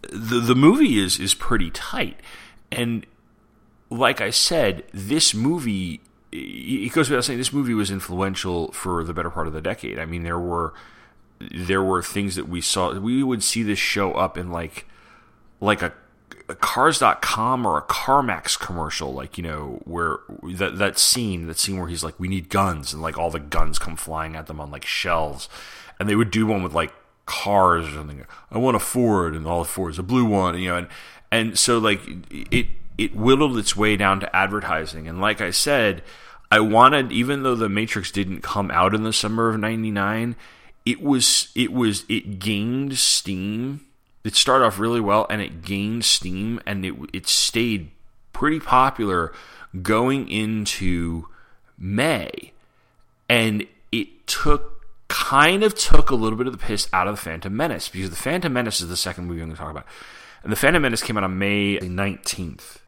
[0.09, 2.18] the the movie is is pretty tight,
[2.71, 3.07] and
[3.90, 9.14] like I said, this movie it goes without saying this movie was influential for the
[9.14, 9.99] better part of the decade.
[9.99, 10.75] I mean, there were
[11.40, 12.99] there were things that we saw.
[12.99, 14.87] We would see this show up in like
[15.61, 15.92] like a,
[16.49, 21.79] a Cars.com or a CarMax commercial, like you know where that that scene, that scene
[21.79, 24.61] where he's like, "We need guns," and like all the guns come flying at them
[24.61, 25.49] on like shelves,
[25.99, 26.92] and they would do one with like
[27.28, 28.26] cars or something.
[28.50, 30.88] I want a Ford, and all the Fords, a blue one, you know, and
[31.30, 32.00] and so like
[32.32, 35.06] it it whittled its way down to advertising.
[35.06, 36.02] And like I said,
[36.50, 40.34] I wanted, even though the Matrix didn't come out in the summer of '99,
[40.84, 43.82] it was it was it gained steam.
[44.24, 47.90] It started off really well, and it gained steam, and it it stayed
[48.32, 49.32] pretty popular
[49.82, 51.28] going into
[51.76, 52.52] May,
[53.28, 54.77] and it took
[55.09, 58.11] kind of took a little bit of the piss out of the Phantom Menace because
[58.11, 59.87] the Phantom Menace is the second movie I'm going to talk about.
[60.42, 62.79] And the Phantom Menace came out on May 19th.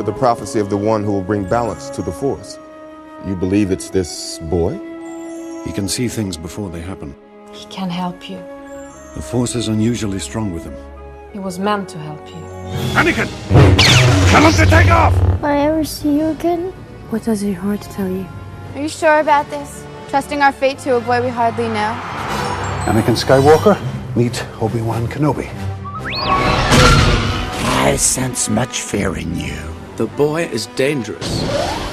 [0.00, 2.58] To the prophecy of the one who will bring balance to the force.
[3.26, 4.72] You believe it's this boy?
[5.66, 7.14] He can see things before they happen.
[7.52, 8.38] He can help you.
[9.14, 10.74] The force is unusually strong with him.
[11.34, 12.40] He was meant to help you.
[12.96, 13.28] Anakin!
[14.30, 15.12] Tell him to take off!
[15.42, 16.72] Will I ever see you again?
[17.10, 18.26] What does your heart tell you?
[18.74, 19.84] Are you sure about this?
[20.08, 21.92] Trusting our fate to a boy we hardly know?
[22.88, 23.76] Anakin Skywalker,
[24.16, 25.50] meet Obi-Wan Kenobi.
[27.84, 29.69] I sense much fear in you.
[30.00, 31.42] The boy is dangerous.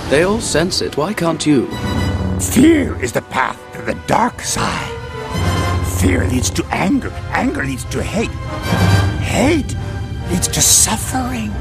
[0.10, 0.96] They all sense it.
[0.96, 1.68] Why can't you?
[2.40, 4.94] Fear is the path to the dark side.
[6.00, 7.12] Fear leads to anger.
[7.32, 8.32] Anger leads to hate.
[9.20, 9.76] Hate
[10.30, 11.52] leads to suffering.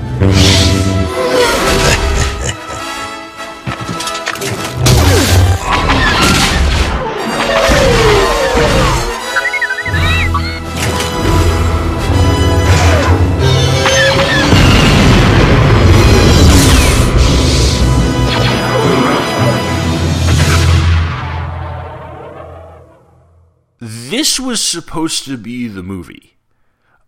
[24.27, 26.35] This was supposed to be the movie.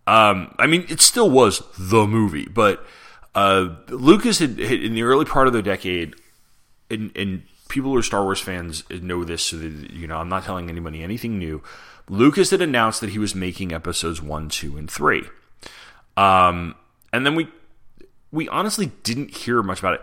[0.06, 2.86] Um, I mean, it still was the movie, but
[3.34, 6.14] uh, Lucas had, had in the early part of the decade,
[6.88, 10.28] and, and people who are Star Wars fans know this, so that, you know I'm
[10.28, 11.60] not telling anybody anything new.
[12.08, 15.24] Lucas had announced that he was making episodes one, two, and three,
[16.16, 16.76] um,
[17.12, 17.48] and then we
[18.30, 20.02] we honestly didn't hear much about it.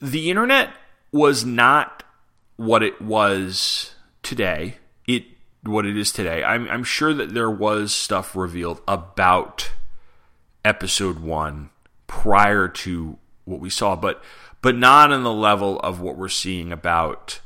[0.00, 0.70] The internet
[1.12, 2.02] was not
[2.56, 4.78] what it was today.
[5.62, 6.44] What it is today.
[6.44, 9.70] I'm, I'm sure that there was stuff revealed about
[10.64, 11.70] episode one
[12.06, 14.22] prior to what we saw, but
[14.60, 17.40] but not on the level of what we're seeing about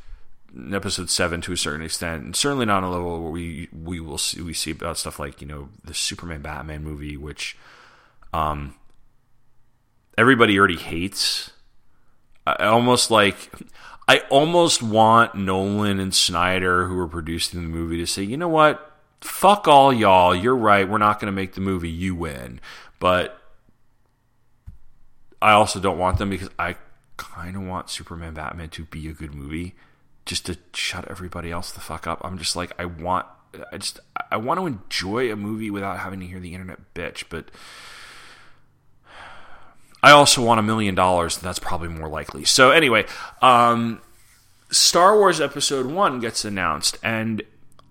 [0.72, 4.01] episode seven to a certain extent, and certainly not on a level where we we
[4.01, 7.57] will see we see about stuff like you know the Superman Batman movie, which
[8.33, 8.75] um
[10.18, 11.51] everybody already hates.
[12.44, 13.53] Almost like
[14.12, 18.46] I almost want Nolan and Snyder, who are producing the movie, to say, you know
[18.46, 18.92] what?
[19.22, 20.35] Fuck all y'all.
[20.35, 20.87] You're right.
[20.87, 21.88] We're not going to make the movie.
[21.88, 22.61] You win.
[22.98, 23.40] But
[25.40, 26.77] I also don't want them because I
[27.16, 29.77] kind of want Superman Batman to be a good movie
[30.27, 32.20] just to shut everybody else the fuck up.
[32.22, 33.25] I'm just like, I want.
[33.72, 33.98] I just
[34.31, 37.51] I want to enjoy a movie without having to hear the internet bitch, but
[40.03, 41.38] I also want a million dollars.
[41.38, 42.45] That's probably more likely.
[42.45, 43.07] So anyway,
[43.41, 44.01] um,
[44.71, 47.43] Star Wars Episode One gets announced, and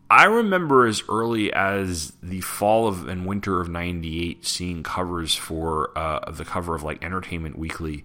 [0.10, 5.98] I remember as early as the fall of and winter of '98 seeing covers for
[5.98, 8.04] uh, the cover of like Entertainment Weekly.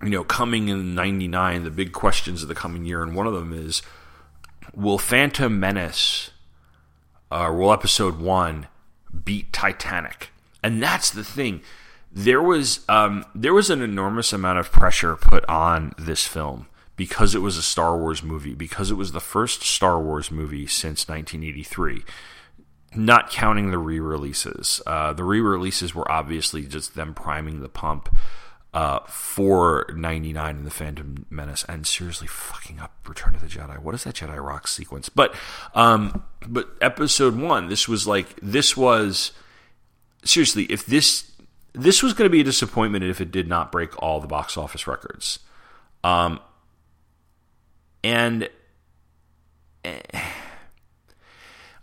[0.00, 3.32] You know, coming in '99, the big questions of the coming year, and one of
[3.32, 3.82] them is,
[4.72, 6.30] will Phantom Menace,
[7.32, 8.68] uh, will Episode One
[9.24, 10.30] beat Titanic?
[10.62, 11.62] And that's the thing
[12.10, 16.66] there was um, there was an enormous amount of pressure put on this film
[16.96, 20.66] because it was a Star Wars movie, because it was the first Star Wars movie
[20.66, 22.02] since 1983.
[22.94, 28.14] Not counting the re-releases, uh, the re-releases were obviously just them priming the pump
[28.74, 33.78] uh, for 99 in the Phantom Menace, and seriously fucking up Return of the Jedi.
[33.78, 35.08] What is that Jedi Rock sequence?
[35.08, 35.34] But
[35.74, 39.32] um, but Episode One, this was like this was
[40.24, 41.30] seriously if this
[41.72, 44.56] this was going to be a disappointment if it did not break all the box
[44.56, 45.40] office records.
[46.02, 46.40] Um,
[48.02, 48.48] and
[49.84, 50.00] eh,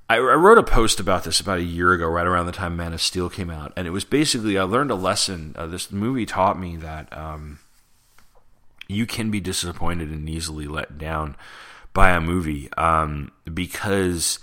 [0.10, 2.76] I, I, wrote a post about this about a year ago, right around the time
[2.78, 5.55] Man of Steel came out, and it was basically I learned a lesson.
[5.57, 7.60] Uh, this movie taught me that um,
[8.88, 11.36] you can be disappointed and easily let down
[11.93, 14.39] by a movie um, because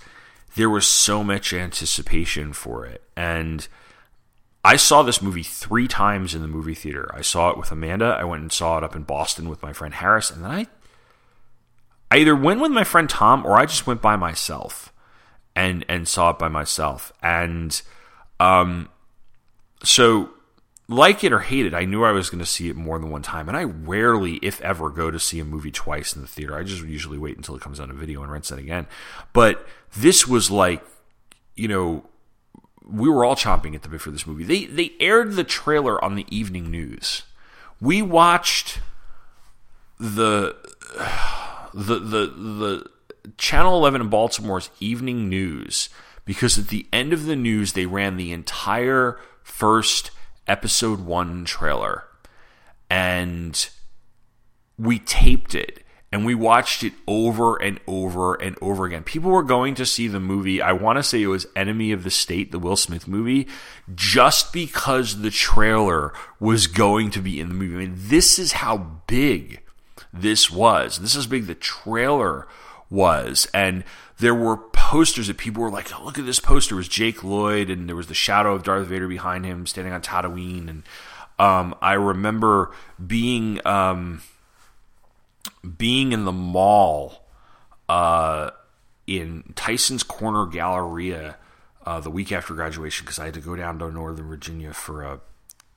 [0.55, 3.67] there was so much anticipation for it, and
[4.63, 7.11] I saw this movie three times in the movie theater.
[7.13, 8.17] I saw it with Amanda.
[8.17, 10.67] I went and saw it up in Boston with my friend Harris, and then I,
[12.09, 14.93] I either went with my friend Tom or I just went by myself,
[15.55, 17.11] and and saw it by myself.
[17.21, 17.81] And,
[18.39, 18.87] um,
[19.83, 20.29] so
[20.87, 23.09] like it or hate it, I knew I was going to see it more than
[23.09, 26.27] one time, and I rarely, if ever, go to see a movie twice in the
[26.27, 26.57] theater.
[26.57, 28.87] I just usually wait until it comes out on video and rent it again.
[29.33, 30.85] But this was like,
[31.55, 32.05] you know
[32.85, 34.43] we were all chomping at the bit for this movie.
[34.43, 37.23] They they aired the trailer on the evening news.
[37.79, 38.79] We watched
[39.99, 40.55] the
[41.73, 42.89] the the the
[43.37, 45.89] Channel 11 in Baltimore's evening news
[46.25, 50.11] because at the end of the news they ran the entire first
[50.45, 52.03] episode 1 trailer
[52.89, 53.69] and
[54.77, 55.83] we taped it
[56.13, 59.01] and we watched it over and over and over again.
[59.01, 60.61] People were going to see the movie.
[60.61, 63.47] I want to say it was Enemy of the State, the Will Smith movie,
[63.95, 67.73] just because the trailer was going to be in the movie.
[67.73, 69.63] I mean, this is how big
[70.13, 70.99] this was.
[70.99, 72.47] This is big the trailer
[72.91, 73.47] was.
[73.51, 73.83] And
[74.19, 76.75] there were posters that people were like, oh, look at this poster.
[76.75, 79.93] It was Jake Lloyd, and there was the shadow of Darth Vader behind him standing
[79.93, 80.69] on Tatooine.
[80.69, 80.83] And
[81.39, 82.71] um, I remember
[83.03, 83.65] being.
[83.65, 84.21] Um,
[85.77, 87.25] being in the mall
[87.89, 88.51] uh,
[89.07, 91.37] in Tyson's Corner Galleria
[91.85, 95.03] uh, the week after graduation because I had to go down to Northern Virginia for
[95.03, 95.21] a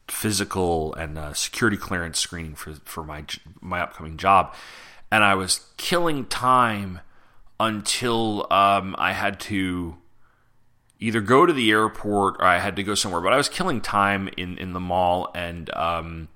[0.09, 3.25] physical and security clearance screening for for my
[3.61, 4.55] my upcoming job,
[5.11, 7.01] and I was killing time
[7.59, 9.97] until um, I had to
[10.99, 13.21] either go to the airport or I had to go somewhere.
[13.21, 15.73] But I was killing time in in the mall and.
[15.75, 16.29] Um,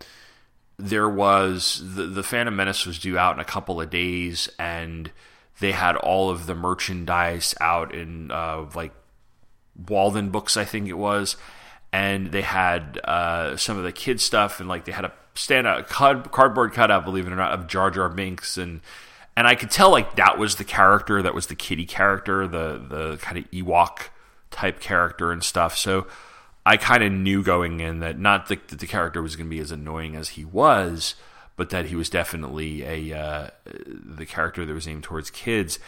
[0.80, 5.10] there was the, the Phantom Menace was due out in a couple of days, and
[5.60, 8.92] they had all of the merchandise out in uh, like
[9.88, 11.36] Walden Books, I think it was,
[11.92, 15.66] and they had uh, some of the kid stuff, and like they had a stand
[15.86, 18.80] card, cardboard cutout, believe it or not, of Jar Jar Binks, and
[19.36, 22.84] and I could tell like that was the character, that was the kitty character, the
[22.88, 24.08] the kind of Ewok
[24.50, 25.76] type character and stuff.
[25.76, 26.06] So
[26.64, 29.60] I kind of knew going in that not that the character was going to be
[29.60, 31.14] as annoying as he was,
[31.56, 35.78] but that he was definitely a uh, the character that was aimed towards kids.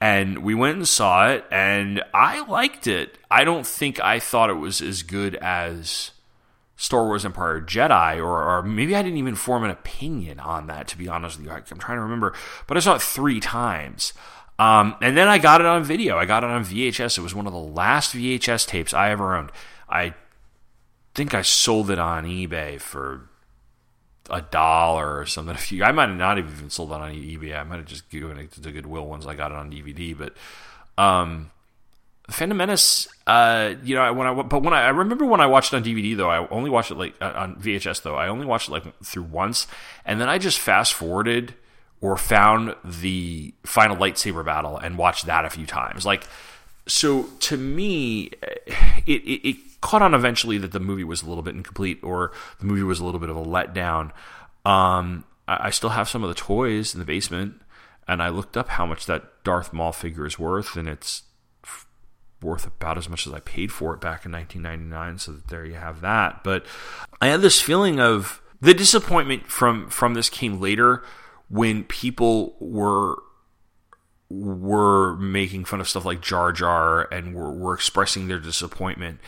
[0.00, 3.18] And we went and saw it, and I liked it.
[3.30, 6.10] I don't think I thought it was as good as
[6.74, 10.88] Star Wars Empire Jedi, or, or maybe I didn't even form an opinion on that,
[10.88, 11.52] to be honest with you.
[11.52, 12.34] I'm trying to remember,
[12.66, 14.12] but I saw it three times.
[14.58, 16.18] Um, and then I got it on video.
[16.18, 17.18] I got it on VHS.
[17.18, 19.52] It was one of the last VHS tapes I ever owned.
[19.92, 20.14] I
[21.14, 23.28] think I sold it on eBay for
[24.30, 25.56] a dollar or something.
[25.68, 27.58] You, I might have not even sold it on eBay.
[27.58, 30.16] I might have just given it to Goodwill once I got it on DVD.
[30.16, 30.34] But
[30.96, 31.50] um,
[32.30, 35.72] Phantom Menace, uh, you know, when I but when I, I remember when I watched
[35.72, 38.16] it on DVD though, I only watched it like uh, on VHS though.
[38.16, 39.66] I only watched it like through once,
[40.04, 41.54] and then I just fast forwarded
[42.00, 46.04] or found the final lightsaber battle and watched that a few times.
[46.04, 46.24] Like,
[46.86, 48.30] so to me,
[49.06, 52.32] it, it, it caught on eventually that the movie was a little bit incomplete or
[52.58, 54.12] the movie was a little bit of a letdown.
[54.64, 57.60] Um, I, I still have some of the toys in the basement,
[58.08, 61.24] and I looked up how much that Darth Maul figure is worth, and it's
[62.42, 65.18] worth about as much as I paid for it back in 1999.
[65.18, 66.42] So there you have that.
[66.42, 66.66] But
[67.20, 71.02] I had this feeling of the disappointment from from this came later
[71.48, 73.16] when people were
[74.30, 79.20] were making fun of stuff like Jar Jar and were, were expressing their disappointment.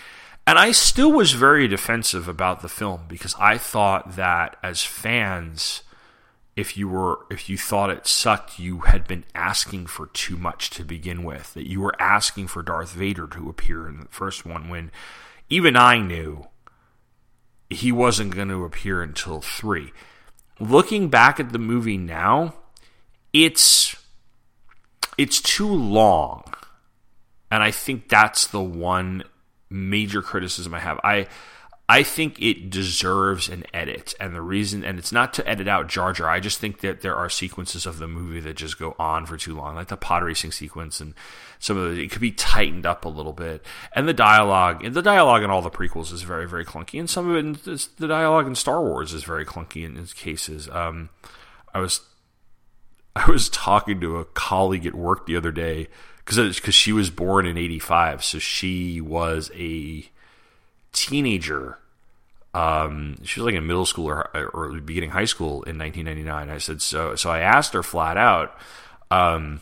[0.47, 5.83] And I still was very defensive about the film because I thought that as fans,
[6.55, 10.71] if you were if you thought it sucked, you had been asking for too much
[10.71, 11.55] to begin with.
[11.55, 14.91] That you were asking for Darth Vader to appear in the first one when
[15.49, 16.47] even I knew
[17.71, 19.93] he wasn't going to appear until 3.
[20.61, 22.55] Looking back at the movie now,
[23.33, 23.97] it's
[25.17, 26.45] it's too long.
[27.51, 29.25] And I think that's the one
[29.75, 31.01] major criticism I have.
[31.05, 31.27] I
[31.87, 35.87] I think it deserves an edit, and the reason, and it's not to edit out
[35.87, 36.31] Jar Jar.
[36.31, 39.37] I just think that there are sequences of the movie that just go on for
[39.37, 41.13] too long, like the pod racing sequence, and
[41.59, 43.67] some of it, it could be tightened up a little bit.
[43.95, 47.11] And the dialogue, and the dialogue in all the prequels is very, very clunky, and
[47.11, 50.71] some of it, the dialogue in Star Wars is very clunky in, in cases.
[50.71, 51.11] Um,
[51.75, 52.01] I was
[53.15, 55.89] I was talking to a colleague at work the other day
[56.25, 60.09] because because she was born in '85, so she was a
[60.93, 61.79] teenager.
[62.55, 66.51] Um, she was like in middle school or, or beginning high school in 1999.
[66.51, 67.17] I said so.
[67.17, 68.57] So I asked her flat out,
[69.11, 69.61] um,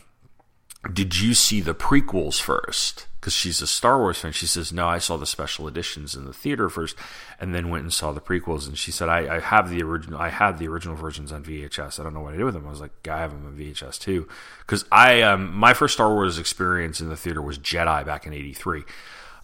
[0.91, 3.07] "Did you see the prequels first?
[3.19, 4.33] Because she's a Star Wars fan.
[4.33, 6.97] She says, "No, I saw the special editions in the theater first,
[7.39, 10.19] and then went and saw the prequels." And she said, "I, I have the original.
[10.19, 11.99] I had the original versions on VHS.
[11.99, 13.55] I don't know what I did with them." I was like, "I have them on
[13.55, 14.27] VHS too."
[14.59, 18.33] Because I, um, my first Star Wars experience in the theater was Jedi back in
[18.33, 18.83] '83.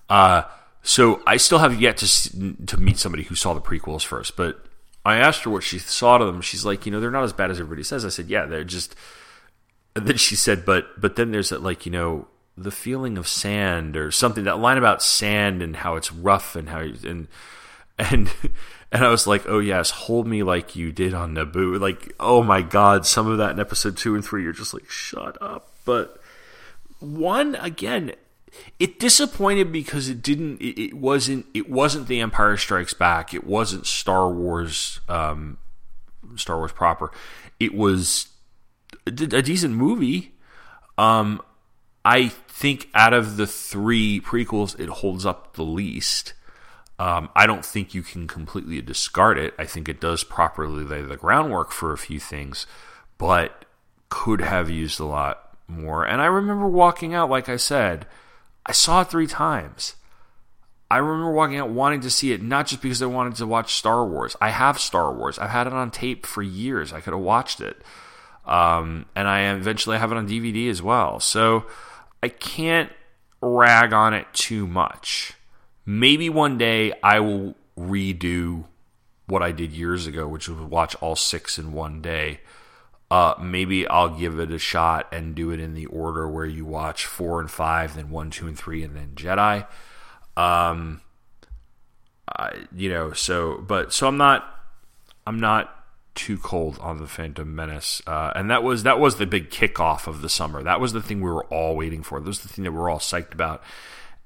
[0.09, 0.43] Uh,
[0.83, 4.65] so I still have yet to to meet somebody who saw the prequels first, but
[5.05, 6.41] I asked her what she saw to them.
[6.41, 8.05] She's like, you know, they're not as bad as everybody says.
[8.05, 8.95] I said, yeah, they're just.
[9.99, 12.27] And then she said, but but then there's that like you know
[12.57, 14.45] the feeling of sand or something.
[14.45, 17.27] That line about sand and how it's rough and how and
[17.97, 18.33] and
[18.91, 21.79] and I was like, oh yes, hold me like you did on Naboo.
[21.79, 24.89] Like, oh my god, some of that in episode two and three, you're just like,
[24.89, 25.73] shut up.
[25.83, 26.17] But
[26.99, 28.13] one again,
[28.79, 33.45] it disappointed because it didn't it, it, wasn't it wasn't the empire strikes back it
[33.45, 35.57] wasn't star wars um,
[36.35, 37.11] star wars proper
[37.59, 38.29] it was
[39.09, 40.33] a decent movie.
[40.97, 41.41] Um,
[42.03, 46.33] I think out of the three prequels, it holds up the least.
[46.97, 49.53] Um, I don't think you can completely discard it.
[49.57, 52.67] I think it does properly lay the groundwork for a few things,
[53.17, 53.65] but
[54.09, 56.03] could have used a lot more.
[56.03, 58.05] And I remember walking out, like I said,
[58.65, 59.95] I saw it three times.
[60.91, 63.75] I remember walking out wanting to see it, not just because I wanted to watch
[63.75, 64.35] Star Wars.
[64.41, 65.37] I have Star Wars.
[65.37, 66.91] I've had it on tape for years.
[66.91, 67.77] I could have watched it.
[68.49, 71.19] Um, and I eventually have it on DVD as well.
[71.19, 71.65] So
[72.23, 72.91] I can't
[73.41, 75.33] rag on it too much.
[75.85, 78.65] Maybe one day I will redo
[79.27, 82.41] what I did years ago, which was watch all six in one day.
[83.11, 86.65] Uh, maybe I'll give it a shot and do it in the order where you
[86.65, 89.67] watch four and five, then one, two, and three, and then Jedi.
[90.35, 91.01] Um,
[92.27, 94.45] I, you know, so but so I'm not,
[95.25, 95.78] I'm not
[96.19, 100.05] too cold on the Phantom Menace, uh, and that was that was the big kickoff
[100.05, 100.61] of the summer.
[100.61, 102.19] That was the thing we were all waiting for.
[102.19, 103.63] That was the thing that we are all psyched about,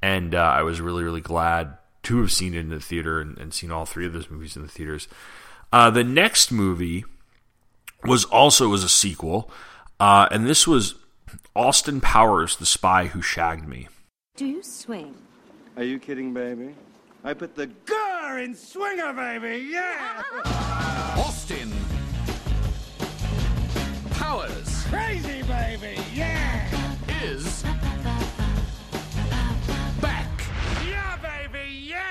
[0.01, 3.37] and uh, I was really really glad to have seen it in the theater and,
[3.37, 5.07] and seen all three of those movies in the theaters.
[5.71, 7.05] Uh, the next movie
[8.03, 9.51] was also was a sequel,
[9.99, 10.95] uh, and this was
[11.55, 13.87] Austin Powers, the spy who shagged me.
[14.35, 15.13] Do you swing?
[15.77, 16.73] Are you kidding, baby?
[17.23, 19.69] I put the gur in swinger, baby.
[19.71, 20.23] Yeah.
[21.17, 21.71] Austin
[24.11, 25.97] Powers Crazy, baby.
[26.13, 26.67] Yeah.
[27.23, 27.63] is
[30.01, 30.27] back
[30.85, 31.71] Yeah, baby.
[31.87, 32.03] Yeah.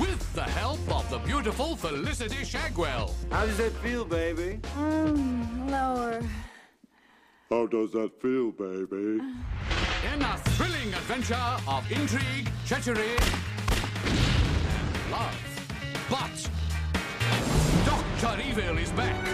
[0.00, 3.12] with the help of the beautiful Felicity Shagwell.
[3.30, 4.58] How does that feel, baby?
[4.76, 6.20] Mm, lower.
[7.48, 9.20] How does that feel, baby?
[10.12, 13.16] In a thrilling adventure of intrigue, treachery,
[15.10, 15.36] love.
[16.08, 16.50] But
[17.84, 18.40] Dr.
[18.42, 19.26] Evil is back,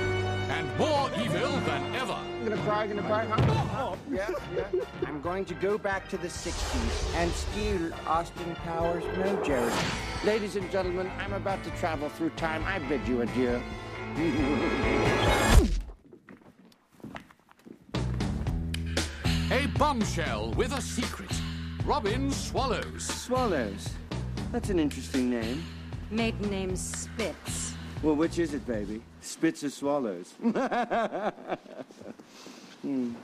[0.49, 2.13] and more evil than ever.
[2.13, 3.37] I'm gonna cry, gonna cry, huh?
[3.49, 3.99] Oh, oh.
[4.11, 4.81] yeah, yeah.
[5.07, 10.25] I'm going to go back to the 60s and steal Austin Powers' mojo.
[10.25, 12.65] Ladies and gentlemen, I'm about to travel through time.
[12.65, 13.61] I bid you adieu.
[19.51, 21.33] A bombshell with a secret.
[21.85, 23.05] Robin Swallows.
[23.05, 23.89] Swallows.
[24.53, 25.63] That's an interesting name.
[26.11, 27.75] Maiden name Spitz.
[28.03, 29.03] Well, which is it, baby?
[29.21, 30.35] Spits or swallows?
[32.83, 33.15] Hmm.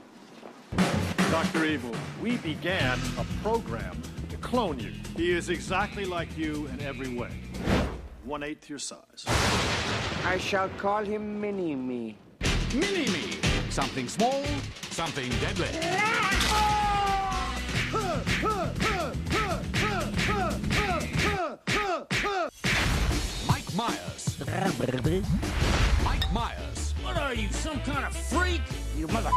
[1.31, 1.65] Dr.
[1.67, 4.93] Evil, we began a program to clone you.
[5.17, 7.31] He is exactly like you in every way.
[8.25, 9.25] One eighth your size.
[10.25, 12.17] I shall call him Mini-Me.
[12.75, 13.39] Mini Me.
[13.71, 14.43] Something small,
[14.91, 15.69] something deadly.
[21.93, 24.39] Mike Myers.
[26.03, 26.95] Mike Myers.
[27.03, 28.63] What are you, some kind of freak?
[28.97, 29.29] You mother...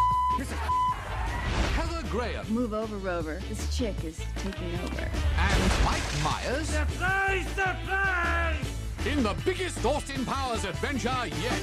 [1.74, 2.48] Heather Graham.
[2.50, 3.42] Move over, Rover.
[3.50, 5.02] This chick is taking over.
[5.02, 6.70] And Mike Myers.
[6.70, 7.46] Surprise!
[7.48, 8.66] Surprise!
[9.06, 11.62] In the biggest Austin Powers adventure yet.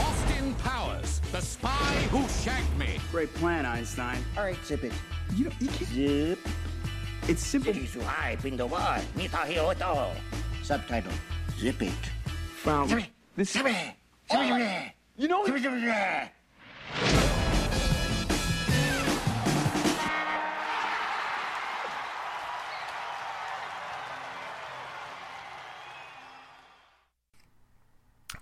[0.00, 2.98] Austin Powers, the spy who shagged me.
[3.12, 4.18] Great plan, Einstein.
[4.36, 4.92] All right, zip it.
[5.36, 5.90] You don't, you can't.
[5.90, 6.38] Zip.
[7.28, 7.72] It's simple.
[10.62, 11.12] Subtitle.
[11.58, 11.92] Zip it.
[12.64, 12.90] Found.
[13.36, 13.54] This.
[15.18, 15.44] You know.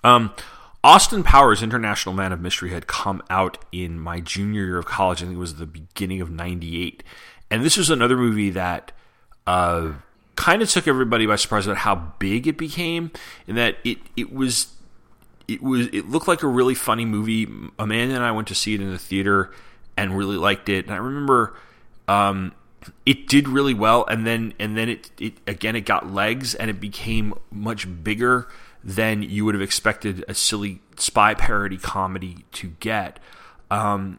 [0.03, 0.33] Um,
[0.83, 5.23] Austin Powers, International Man of Mystery, had come out in my junior year of college.
[5.23, 7.03] I think it was the beginning of '98,
[7.51, 8.93] and this was another movie that
[9.47, 9.93] uh,
[10.37, 13.11] kind of took everybody by surprise about how big it became,
[13.47, 14.69] in that it it was
[15.49, 17.49] it was it looked like a really funny movie.
[17.79, 19.51] Amanda and I went to see it in the theater
[19.97, 20.87] and really liked it.
[20.87, 21.55] And I remember
[22.09, 22.53] um,
[23.05, 26.71] it did really well, and then and then it, it again it got legs and
[26.71, 28.49] it became much bigger
[28.83, 33.19] than you would have expected a silly spy parody comedy to get.
[33.71, 34.19] Um,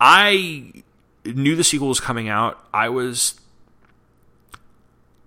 [0.00, 0.82] I
[1.24, 2.66] knew the sequel was coming out.
[2.72, 3.40] I was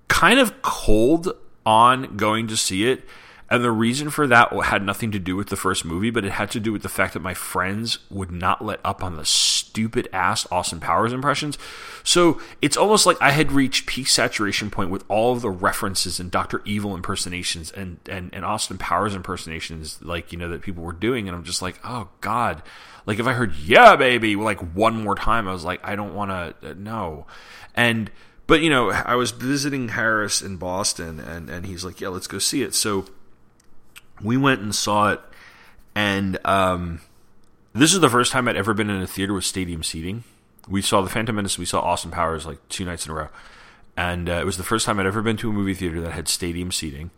[0.08, 1.32] kind of cold
[1.66, 3.04] on going to see it.
[3.48, 6.32] And the reason for that had nothing to do with the first movie, but it
[6.32, 9.26] had to do with the fact that my friends would not let up on the
[9.26, 11.58] stupid ass Austin Powers impressions.
[12.04, 16.20] So it's almost like I had reached peak saturation point with all of the references
[16.20, 20.84] and Doctor Evil impersonations and, and, and Austin Powers impersonations, like, you know, that people
[20.84, 21.28] were doing.
[21.28, 22.64] And I'm just like, oh God.
[23.06, 26.16] Like if I heard, yeah, baby, like one more time, I was like, I don't
[26.16, 27.28] want to, uh, no.
[27.76, 28.10] And,
[28.48, 32.28] but you know, I was visiting Harris in Boston and, and he's like, yeah, let's
[32.28, 32.74] go see it.
[32.74, 33.06] So,
[34.22, 35.22] we went and saw it
[35.96, 37.02] and um,
[37.74, 40.26] this is the first time I'd ever been in a theater with stadium seating.
[40.68, 43.28] We saw The Phantom Menace, we saw Austin Powers like two nights in a row,
[43.96, 46.12] and uh, it was the first time I'd ever been to a movie theater that
[46.12, 47.12] had stadium seating.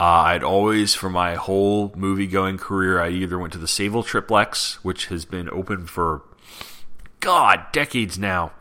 [0.00, 4.04] Uh, I'd always, for my whole movie going career, I either went to the Sable
[4.04, 6.22] Triplex, which has been open for,
[7.18, 8.52] God, decades now,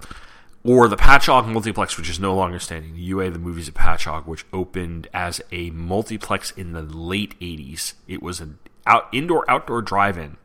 [0.63, 2.95] or the Patchogue Multiplex, which is no longer standing.
[2.95, 7.93] The UA, the movies at Patchogue, which opened as a multiplex in the late 80s.
[8.07, 8.57] It was an
[8.87, 10.37] out, indoor outdoor drive in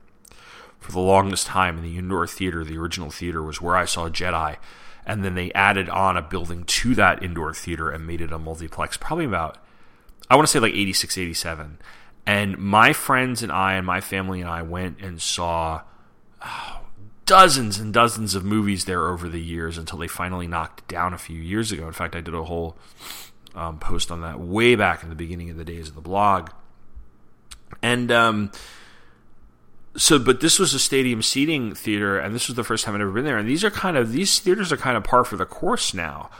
[0.78, 2.64] for the longest time in the indoor theater.
[2.64, 4.58] The original theater was where I saw Jedi.
[5.06, 8.38] And then they added on a building to that indoor theater and made it a
[8.38, 9.58] multiplex, probably about
[10.30, 11.78] I want to say like 86, 87.
[12.26, 15.82] And my friends and I and my family and I went and saw
[16.42, 16.80] oh,
[17.26, 21.18] dozens and dozens of movies there over the years until they finally knocked down a
[21.18, 21.86] few years ago.
[21.86, 22.76] In fact, I did a whole
[23.54, 26.50] um, post on that way back in the beginning of the days of the blog.
[27.82, 28.52] And um,
[29.96, 33.00] so, but this was a stadium seating theater, and this was the first time I'd
[33.00, 33.38] ever been there.
[33.38, 36.30] And these are kind of these theaters are kind of par for the course now.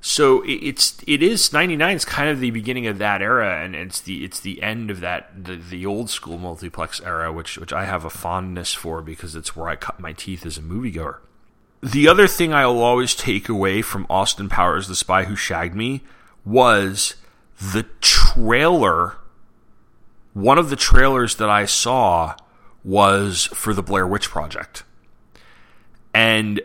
[0.00, 3.76] So it's it is ninety nine is kind of the beginning of that era, and
[3.76, 7.72] it's the it's the end of that the, the old school multiplex era, which which
[7.72, 11.18] I have a fondness for because it's where I cut my teeth as a moviegoer.
[11.82, 15.74] The other thing I will always take away from Austin Powers: The Spy Who Shagged
[15.74, 16.00] Me
[16.46, 17.16] was
[17.60, 19.18] the trailer.
[20.32, 22.36] One of the trailers that I saw
[22.82, 24.82] was for the Blair Witch Project,
[26.14, 26.62] and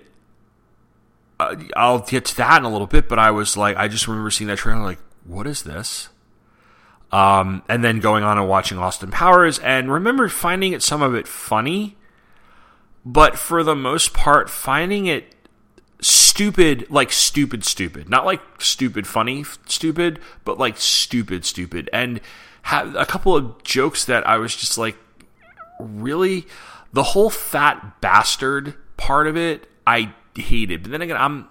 [1.40, 4.08] uh, I'll get to that in a little bit, but I was like, I just
[4.08, 6.10] remember seeing that trailer, like, what is this?
[7.12, 11.14] Um, and then going on and watching Austin Powers, and remember finding it some of
[11.16, 11.98] it funny,
[13.06, 15.36] but for the most part, finding it
[16.02, 22.20] stupid, like stupid, stupid, not like stupid, funny, stupid, but like stupid, stupid, and
[22.64, 24.98] had a couple of jokes that I was just like,
[25.80, 26.48] really,
[26.94, 30.84] the whole fat bastard part of it, I hated.
[30.84, 31.48] But then again, I'm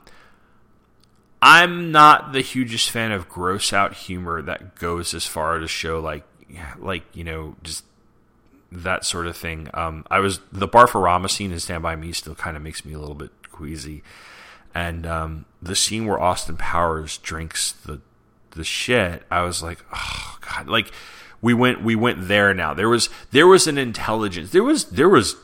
[1.43, 6.01] I'm not the hugest fan of gross out humor that goes as far to show
[6.01, 6.25] like
[6.79, 7.85] like you know just
[8.73, 9.69] that sort of thing.
[9.75, 12.93] Um, I was the Barfarama scene in Stand by Me still kind of makes me
[12.93, 14.03] a little bit queasy,
[14.75, 18.01] and um, the scene where Austin Powers drinks the
[18.53, 19.23] the shit.
[19.31, 20.93] I was like, oh god, like
[21.41, 22.75] we went we went there now.
[22.75, 24.51] There was there was an intelligence.
[24.51, 25.37] There was there was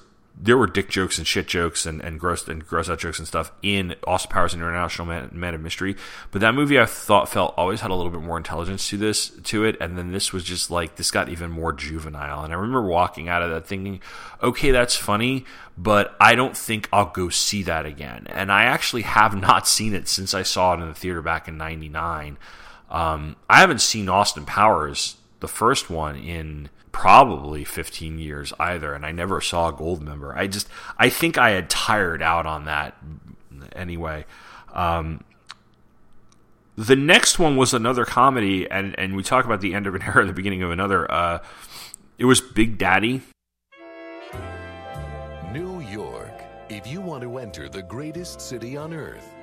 [0.42, 3.28] there were dick jokes and shit jokes and, and gross and gross out jokes and
[3.28, 5.96] stuff in Austin Powers and International Man, Man of Mystery.
[6.30, 9.28] But that movie I thought felt always had a little bit more intelligence to this
[9.28, 12.42] to it, and then this was just like this got even more juvenile.
[12.42, 14.00] And I remember walking out of that thinking,
[14.42, 15.44] okay, that's funny,
[15.76, 18.26] but I don't think I'll go see that again.
[18.30, 21.48] And I actually have not seen it since I saw it in the theater back
[21.48, 22.38] in '99.
[22.88, 29.06] Um, I haven't seen Austin Powers, the first one, in probably 15 years either and
[29.06, 30.34] I never saw a Goldmember.
[30.34, 30.68] I just
[30.98, 32.96] I think I had tired out on that
[33.72, 34.24] anyway.
[34.72, 35.24] Um,
[36.76, 40.02] the next one was another comedy and and we talk about the end of an
[40.06, 41.38] era the beginning of another uh,
[42.18, 43.22] it was Big Daddy.
[45.52, 46.44] New York.
[46.68, 49.34] If you want to enter the greatest city on earth,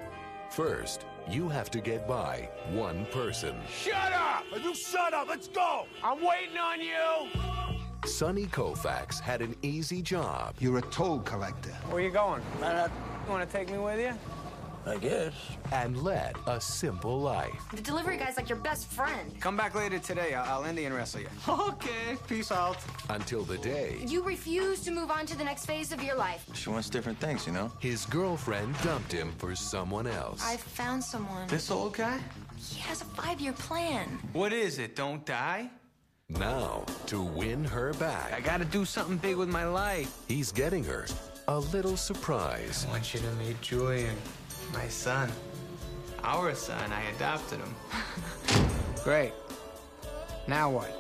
[0.50, 3.56] first you have to get by one person.
[3.70, 4.46] Shut up!
[4.64, 5.28] You shut up!
[5.28, 5.86] Let's go!
[6.04, 7.30] I'm waiting on you!
[8.06, 10.56] Sonny Koufax had an easy job.
[10.60, 11.72] You're a toll collector.
[11.90, 12.42] Where you going?
[12.62, 12.88] Uh,
[13.26, 14.14] you want to take me with you?
[14.88, 15.34] I guess.
[15.72, 17.54] And led a simple life.
[17.74, 19.38] The delivery guy's like your best friend.
[19.40, 20.34] Come back later today.
[20.34, 21.28] I'll, I'll Indian wrestle you.
[21.48, 22.78] Okay, peace out.
[23.10, 23.98] Until the day.
[24.06, 26.46] You refuse to move on to the next phase of your life.
[26.54, 27.72] She wants different things, you know?
[27.80, 30.42] His girlfriend dumped him for someone else.
[30.44, 31.48] I found someone.
[31.48, 32.20] This old guy?
[32.58, 34.20] He has a five year plan.
[34.34, 34.96] What is it?
[34.96, 35.70] Don't die?
[36.30, 38.34] Now, to win her back.
[38.34, 40.14] I gotta do something big with my life.
[40.28, 41.06] He's getting her
[41.48, 42.86] a little surprise.
[42.90, 44.16] I want you to meet Julian.
[44.74, 45.32] My son.
[46.24, 46.92] Our son.
[46.92, 47.76] I adopted him.
[49.04, 49.34] Great.
[50.48, 50.94] Now what?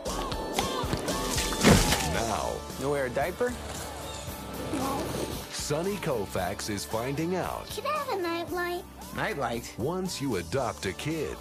[2.13, 2.53] Now.
[2.80, 3.53] You wear a diaper?
[4.74, 5.03] No.
[5.51, 7.68] Sonny Koufax is finding out.
[7.70, 8.84] Can I have a nightlight?
[9.15, 9.74] Nightlight?
[9.78, 11.36] Once you adopt a kid.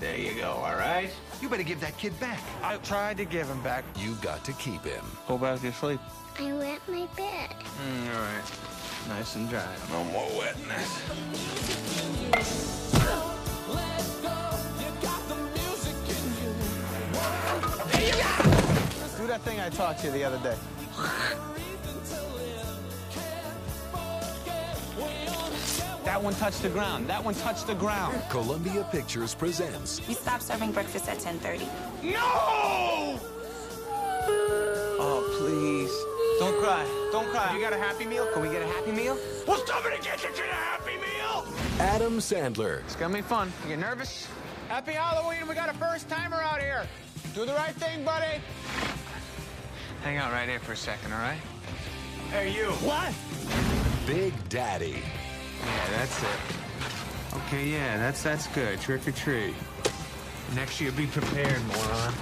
[0.00, 1.10] There you go, all right?
[1.42, 2.40] You better give that kid back.
[2.62, 3.84] I tried to give him back.
[3.96, 5.04] You got to keep him.
[5.26, 6.00] Go back to sleep.
[6.38, 7.50] I wet my bed.
[7.50, 8.77] Mm, all right.
[9.08, 9.64] Nice and dry.
[9.90, 11.00] No more wetness.
[19.16, 20.56] Do that thing I taught you the other day.
[26.04, 27.08] That one touched the ground.
[27.08, 28.22] That one touched the ground.
[28.28, 30.06] Columbia Pictures presents.
[30.06, 31.66] We stop serving breakfast at 10:30.
[32.02, 33.18] No!
[35.00, 36.07] Oh, please.
[36.38, 36.86] Don't cry.
[37.10, 37.52] Don't cry.
[37.54, 38.26] You got a Happy Meal?
[38.32, 39.18] Can we get a Happy Meal?
[39.46, 41.46] Well, somebody get you to the Happy Meal!
[41.80, 42.80] Adam Sandler.
[42.80, 43.52] It's gonna be fun.
[43.64, 44.28] You get nervous?
[44.68, 45.48] Happy Halloween.
[45.48, 46.86] We got a first timer out here.
[47.34, 48.40] Do the right thing, buddy.
[50.04, 51.38] Hang out right here for a second, all right?
[52.30, 52.66] Hey, you.
[52.86, 53.12] What?
[54.06, 55.02] Big Daddy.
[55.60, 56.28] Yeah, that's it.
[57.46, 58.80] Okay, yeah, that's that's good.
[58.80, 59.54] Trick or treat.
[60.54, 62.14] Next year, be prepared, moron.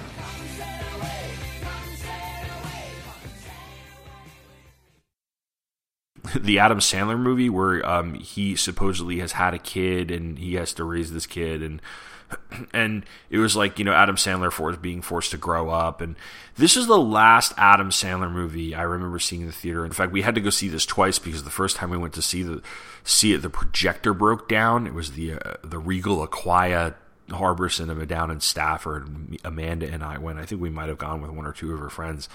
[6.35, 10.73] The Adam Sandler movie where um, he supposedly has had a kid and he has
[10.73, 11.81] to raise this kid and
[12.73, 16.15] and it was like you know Adam Sandler for being forced to grow up and
[16.57, 19.85] this is the last Adam Sandler movie I remember seeing in the theater.
[19.85, 22.13] In fact, we had to go see this twice because the first time we went
[22.15, 22.61] to see the
[23.03, 24.87] see it, the projector broke down.
[24.87, 26.95] It was the uh, the Regal Aquia
[27.29, 29.37] Harbor Cinema down in Stafford.
[29.45, 30.39] Amanda and I went.
[30.39, 32.27] I think we might have gone with one or two of her friends,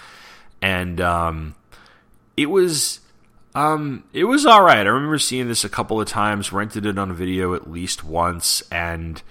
[0.61, 1.55] and um,
[2.37, 3.01] it was
[3.55, 4.85] um, it was all right.
[4.85, 6.51] I remember seeing this a couple of times.
[6.51, 9.21] Rented it on video at least once, and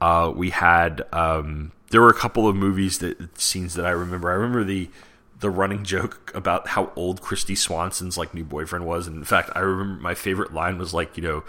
[0.00, 4.30] uh, we had um, there were a couple of movies that scenes that I remember.
[4.30, 4.90] I remember the
[5.40, 9.50] the running joke about how old Kristy Swanson's like new boyfriend was, and in fact,
[9.54, 11.44] I remember my favorite line was like, you know,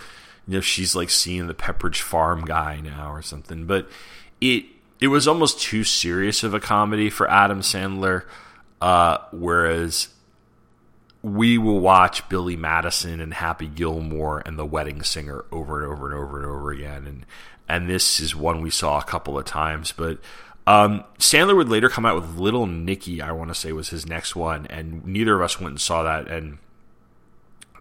[0.48, 3.66] you know, she's like seeing the Pepperidge Farm guy now or something.
[3.66, 3.90] But
[4.40, 4.66] it
[5.02, 8.24] it was almost too serious of a comedy for Adam Sandler,
[8.82, 10.08] uh, whereas
[11.24, 16.12] we will watch Billy Madison and Happy Gilmore and The Wedding Singer over and over
[16.12, 17.26] and over and over again, and
[17.68, 19.94] and this is one we saw a couple of times.
[19.94, 20.20] But
[20.68, 24.06] um, Sandler would later come out with Little Nicky, I want to say was his
[24.06, 26.58] next one, and neither of us went and saw that, and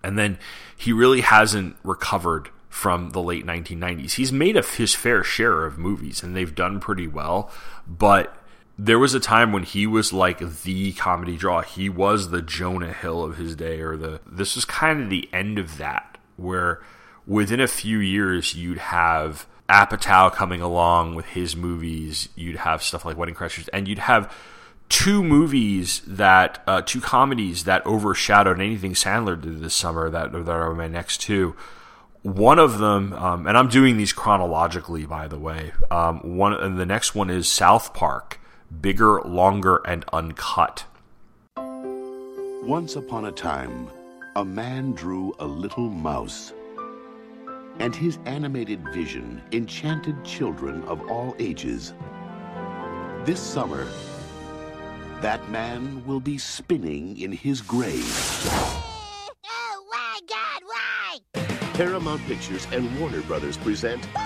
[0.04, 0.38] and then
[0.76, 4.12] he really hasn't recovered from the late 1990s.
[4.12, 7.50] He's made a, his fair share of movies, and they've done pretty well,
[7.88, 8.36] but
[8.84, 11.62] there was a time when he was like the comedy draw.
[11.62, 15.28] He was the Jonah Hill of his day, or the this was kind of the
[15.32, 16.82] end of that, where
[17.24, 22.28] within a few years you'd have Apatow coming along with his movies.
[22.34, 24.34] You'd have stuff like Wedding Crashers, and you'd have
[24.88, 30.10] two movies that uh, two comedies that overshadowed anything Sandler did this summer.
[30.10, 31.54] That that are my next two.
[32.22, 35.72] One of them, um, and I'm doing these chronologically, by the way.
[35.88, 38.40] Um, one and the next one is South Park
[38.80, 40.84] bigger, longer, and uncut.
[42.62, 43.88] Once upon a time,
[44.36, 46.52] a man drew a little mouse.
[47.78, 51.94] And his animated vision enchanted children of all ages.
[53.24, 53.86] This summer,
[55.20, 58.04] that man will be spinning in his grave.
[59.46, 60.62] Oh my God!
[60.64, 61.18] Why?
[61.74, 64.06] Paramount Pictures and Warner Brothers present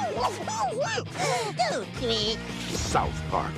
[1.70, 2.38] Don't.
[2.70, 3.52] South Park.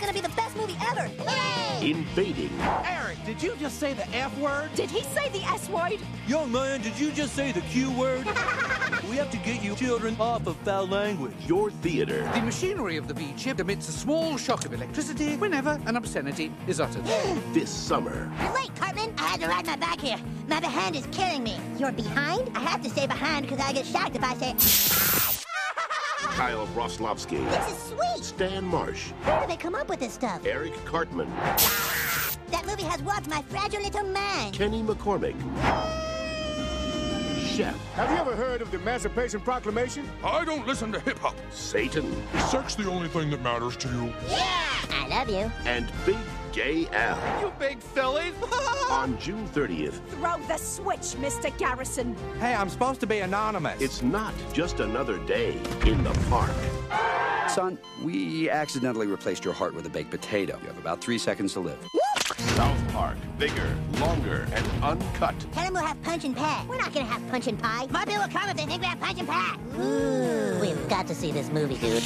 [0.00, 1.10] This gonna be the best movie ever.
[1.28, 1.90] Yay!
[1.90, 2.50] Invading
[2.86, 4.70] Eric, did you just say the F word?
[4.74, 5.98] Did he say the S word?
[6.26, 8.24] Young man, did you just say the Q word?
[9.10, 11.34] we have to get you children off of foul language.
[11.46, 12.22] your theater.
[12.34, 16.50] The machinery of the V chip emits a small shock of electricity whenever an obscenity
[16.66, 17.04] is uttered.
[17.52, 19.12] This summer, You're late, Cartman.
[19.18, 20.18] I had to ride my back here.
[20.48, 21.58] My behind is killing me.
[21.78, 22.50] You're behind?
[22.56, 25.39] I have to stay behind because I get shocked if I say.
[26.30, 28.24] Kyle Broflovski, This is sweet.
[28.24, 30.44] Stan Marsh, Where do they come up with this stuff?
[30.46, 31.28] Eric Cartman,
[32.50, 34.54] That movie has warped my fragile little mind.
[34.54, 35.34] Kenny McCormick,
[37.40, 40.08] Chef, Have you ever heard of the Emancipation Proclamation?
[40.24, 41.34] I don't listen to hip hop.
[41.50, 44.12] Satan, Is sex the only thing that matters to you?
[44.28, 44.46] Yeah!
[44.92, 45.50] I love you.
[45.66, 46.16] and Big
[46.52, 47.42] Gay Al.
[47.42, 48.32] You big filly!
[48.90, 51.56] On June 30th, Throw the switch, Mr.
[51.58, 52.16] Garrison.
[52.40, 53.80] hey, I'm supposed to be anonymous.
[53.80, 55.52] it's not just another day
[55.86, 56.50] in the park.
[57.48, 60.58] Son, we accidentally replaced your heart with a baked potato.
[60.62, 61.78] You have about three seconds to live.
[62.38, 65.38] South Park, bigger, longer, and uncut.
[65.52, 66.64] Tell them we'll have punch and pie.
[66.68, 67.86] We're not gonna have punch and pie.
[67.90, 69.56] My bill will come if they think we have punch and pie.
[69.78, 70.58] Ooh.
[70.60, 72.02] We've got to see this movie, dude.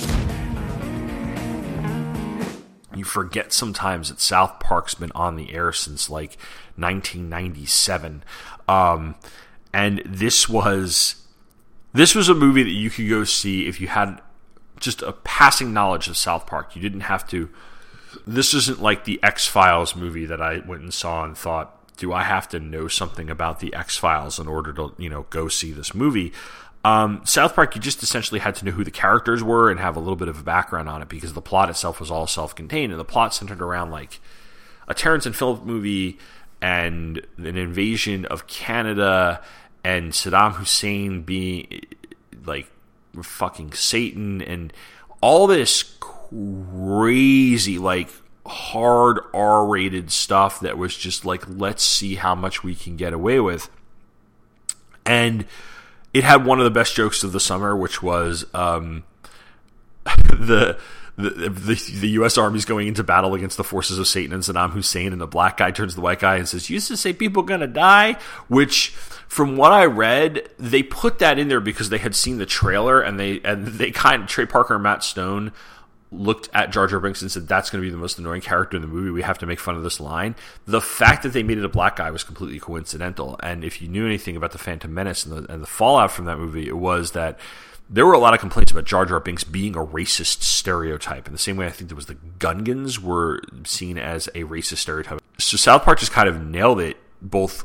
[2.94, 6.36] You forget sometimes that South Park's been on the air since like
[6.76, 8.24] 1997,
[8.68, 9.14] um,
[9.72, 11.26] and this was
[11.92, 14.20] this was a movie that you could go see if you had
[14.80, 16.74] just a passing knowledge of South Park.
[16.76, 17.48] You didn't have to.
[18.26, 22.12] This isn't like the X Files movie that I went and saw and thought, do
[22.12, 25.48] I have to know something about the X Files in order to you know go
[25.48, 26.32] see this movie?
[26.84, 29.96] Um, South Park, you just essentially had to know who the characters were and have
[29.96, 32.92] a little bit of a background on it because the plot itself was all self-contained,
[32.92, 34.20] and the plot centered around like
[34.86, 36.18] a Terrence and Phillip movie
[36.60, 39.42] and an invasion of Canada
[39.82, 41.84] and Saddam Hussein being
[42.44, 42.70] like
[43.22, 44.72] fucking Satan and
[45.20, 48.10] all this crazy like
[48.46, 53.14] hard R rated stuff that was just like, let's see how much we can get
[53.14, 53.70] away with.
[55.06, 55.46] And
[56.14, 59.04] it had one of the best jokes of the summer, which was um,
[60.06, 60.78] the.
[61.16, 62.36] The, the, the U.S.
[62.36, 65.58] Army's going into battle against the forces of Satan and Saddam Hussein, and the black
[65.58, 68.16] guy turns to the white guy and says, "You used to say people gonna die,"
[68.48, 68.88] which
[69.28, 73.00] from what I read, they put that in there because they had seen the trailer
[73.00, 75.52] and they and they kind of Trey Parker and Matt Stone
[76.16, 78.76] looked at Jar Jar Binks and said, "That's going to be the most annoying character
[78.76, 79.10] in the movie.
[79.10, 80.34] We have to make fun of this line."
[80.66, 83.38] The fact that they made it a black guy was completely coincidental.
[83.42, 86.24] And if you knew anything about the Phantom Menace and the, and the fallout from
[86.26, 87.38] that movie, it was that
[87.90, 91.26] there were a lot of complaints about Jar Jar Binks being a racist stereotype.
[91.26, 94.78] In the same way, I think there was the Gungans were seen as a racist
[94.78, 95.20] stereotype.
[95.38, 97.64] So South Park just kind of nailed it, both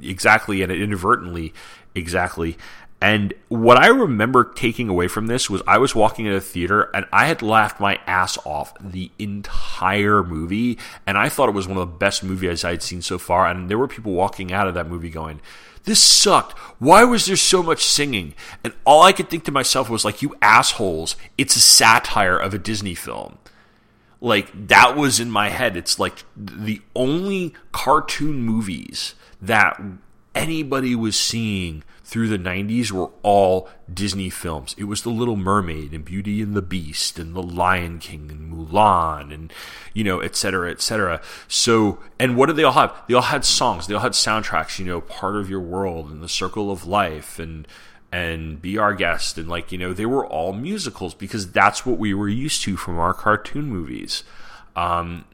[0.00, 1.52] exactly and inadvertently
[1.94, 2.56] exactly.
[3.02, 6.82] And what I remember taking away from this was I was walking in a theater
[6.94, 10.78] and I had laughed my ass off the entire movie.
[11.04, 13.48] And I thought it was one of the best movies I had seen so far.
[13.48, 15.40] And there were people walking out of that movie going,
[15.82, 16.56] this sucked.
[16.78, 18.34] Why was there so much singing?
[18.62, 22.54] And all I could think to myself was like, you assholes, it's a satire of
[22.54, 23.36] a Disney film.
[24.20, 25.76] Like that was in my head.
[25.76, 29.82] It's like the only cartoon movies that
[30.36, 31.82] anybody was seeing
[32.12, 34.74] through the 90s were all Disney films.
[34.76, 38.52] It was The Little Mermaid and Beauty and the Beast and The Lion King and
[38.52, 39.50] Mulan and,
[39.94, 41.22] you know, et cetera, et cetera.
[41.48, 42.94] So, and what did they all have?
[43.08, 43.86] They all had songs.
[43.86, 47.38] They all had soundtracks, you know, Part of Your World and The Circle of Life
[47.38, 47.66] and,
[48.12, 49.38] and Be Our Guest.
[49.38, 52.76] And like, you know, they were all musicals because that's what we were used to
[52.76, 54.22] from our cartoon movies.
[54.76, 55.24] Um,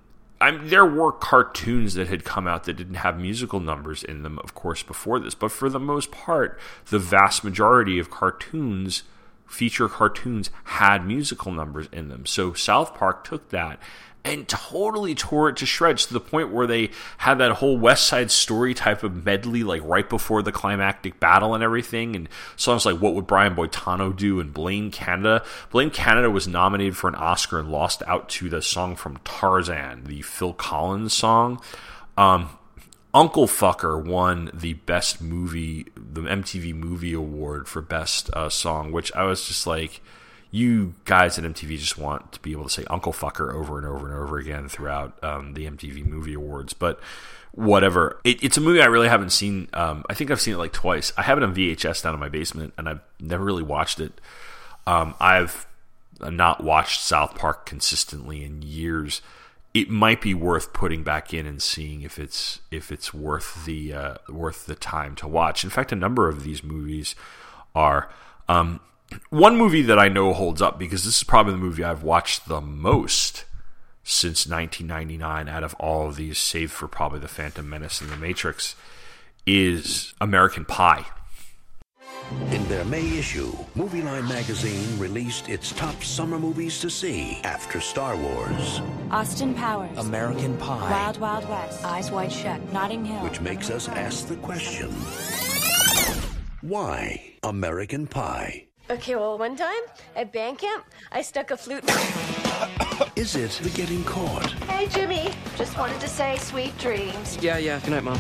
[0.41, 4.39] I there were cartoons that had come out that didn't have musical numbers in them,
[4.41, 5.35] of course, before this.
[5.35, 6.59] But for the most part,
[6.91, 9.03] the vast majority of cartoons,
[9.47, 12.27] feature cartoons, had musical numbers in them.
[12.27, 13.81] So South Park took that
[14.25, 18.07] and totally tore it to shreds to the point where they had that whole West
[18.07, 22.85] Side Story type of medley, like right before the climactic battle and everything, and songs
[22.85, 27.15] like "What Would Brian Boitano Do" and "Blame Canada." Blame Canada was nominated for an
[27.15, 31.61] Oscar and lost out to the song from Tarzan, the Phil Collins song.
[32.17, 32.51] Um,
[33.15, 39.11] Uncle Fucker won the best movie, the MTV Movie Award for best uh, song, which
[39.15, 40.03] I was just like
[40.51, 43.87] you guys at MTV just want to be able to say Uncle Fucker over and
[43.87, 46.73] over and over again throughout um, the MTV Movie Awards.
[46.73, 47.01] But
[47.53, 48.21] whatever.
[48.25, 49.69] It, it's a movie I really haven't seen.
[49.73, 51.13] Um, I think I've seen it like twice.
[51.17, 54.21] I have it on VHS down in my basement, and I've never really watched it.
[54.87, 55.67] Um, I've
[56.21, 59.21] not watched South Park consistently in years.
[59.75, 63.93] It might be worth putting back in and seeing if it's if it's worth the
[63.93, 65.63] uh, worth the time to watch.
[65.63, 67.15] In fact, a number of these movies
[67.75, 68.11] are.
[68.49, 68.81] Um,
[69.31, 72.49] one movie that I know holds up because this is probably the movie I've watched
[72.49, 73.45] the most
[74.03, 78.17] since 1999 out of all of these, save for probably The Phantom Menace and The
[78.17, 78.75] Matrix,
[79.47, 81.05] is American Pie.
[82.51, 88.17] In their May issue, Movieline magazine released its top summer movies to see after Star
[88.17, 88.81] Wars.
[89.11, 89.97] Austin Powers.
[89.99, 90.91] American Pie.
[90.91, 91.85] Wild Wild West.
[91.85, 92.61] Eyes Wide Shut.
[92.73, 93.25] Notting Hill.
[93.25, 94.91] Which makes us ask the question
[96.61, 98.68] why American Pie?
[98.91, 99.83] Okay, well, one time
[100.17, 101.85] at band camp, I stuck a flute.
[103.17, 104.51] Is it the getting caught?
[104.65, 105.31] Hey, Jimmy.
[105.57, 107.37] Just wanted to say sweet dreams.
[107.43, 107.79] Yeah, yeah.
[107.81, 108.19] Good night, Mom.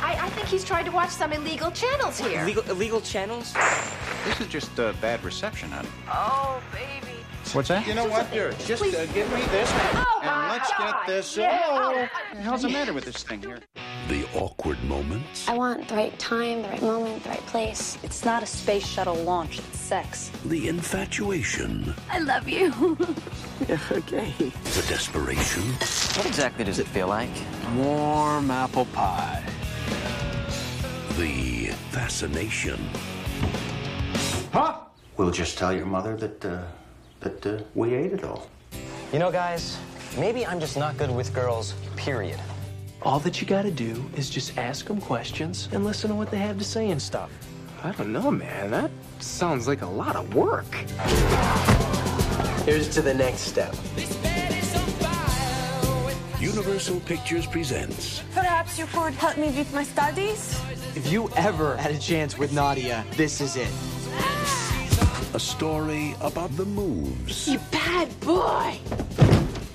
[0.00, 2.42] I, I think he's trying to watch some illegal channels here.
[2.42, 3.54] Illegal, illegal channels?
[4.26, 5.88] This is just a bad reception, honey.
[6.08, 7.14] Oh, baby.
[7.52, 7.86] What's that?
[7.86, 8.52] You know what, dear?
[8.66, 10.94] Just uh, give me this, Oh, and my let's God.
[11.06, 11.36] get this.
[11.38, 11.62] Yeah.
[11.66, 13.60] Oh, what the hell's the matter with this thing here?
[14.08, 17.96] The awkward moments, I want the right time, the right moment, the right place.
[18.02, 20.30] It's not a space shuttle launch, it's sex.
[20.44, 22.72] the infatuation, I love you.
[23.68, 24.32] Yeah, okay.
[24.38, 25.62] the desperation,
[26.16, 27.30] What exactly does it feel like?
[27.76, 29.42] Warm apple pie.
[31.16, 32.78] the fascination.
[34.52, 34.80] Huh?
[35.16, 36.62] We'll just tell your mother that, uh,
[37.20, 38.50] that uh, we ate it all.
[39.12, 39.78] You know, guys,
[40.18, 42.40] maybe I'm just not good with girls, period.
[43.04, 46.38] All that you gotta do is just ask them questions and listen to what they
[46.38, 47.30] have to say and stuff.
[47.82, 48.70] I don't know, man.
[48.70, 48.90] That
[49.20, 50.72] sounds like a lot of work.
[52.64, 53.74] Here's to the next step.
[56.40, 60.58] Universal Pictures presents Perhaps you could help me with my studies?
[60.94, 63.68] If you ever had a chance with Nadia, this is it.
[65.34, 68.78] a story about the moves, You bad boy!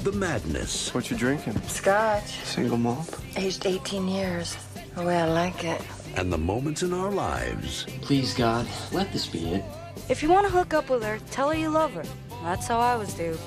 [0.03, 1.59] The madness, What you drinking?
[1.63, 2.43] Scotch.
[2.45, 3.19] Single malt?
[3.35, 4.55] Aged 18 years.
[4.95, 5.81] The way I like it.
[6.15, 9.63] and the moments in our lives Please, God, let this be it.
[10.09, 12.03] If you want to hook up with her, tell her you love her.
[12.43, 13.41] That's how I was duped.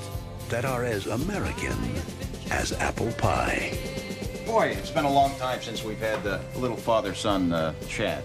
[0.49, 1.77] that are as American
[2.51, 3.77] as apple pie.
[4.47, 8.23] Boy, it's been a long time since we've had the little father-son uh, chat.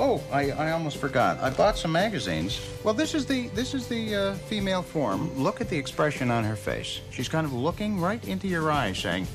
[0.00, 1.38] Oh, I, I almost forgot.
[1.40, 2.60] I bought some magazines.
[2.84, 5.36] Well, this is the this is the uh, female form.
[5.36, 7.00] Look at the expression on her face.
[7.10, 9.26] She's kind of looking right into your eyes, saying,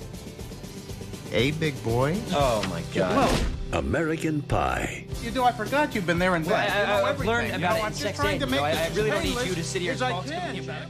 [1.32, 3.45] "Hey, big boy." Oh my God.
[3.74, 5.05] American Pie.
[5.22, 5.43] You do.
[5.43, 6.72] I forgot you've been there and Well, back.
[6.72, 7.28] I- You know I- I've everything.
[7.28, 8.66] learned You about know, it in I'm just sex trying ed, to you make know,
[8.66, 10.82] I- this I really don't need you to sit here and talk to me about
[10.84, 10.88] it.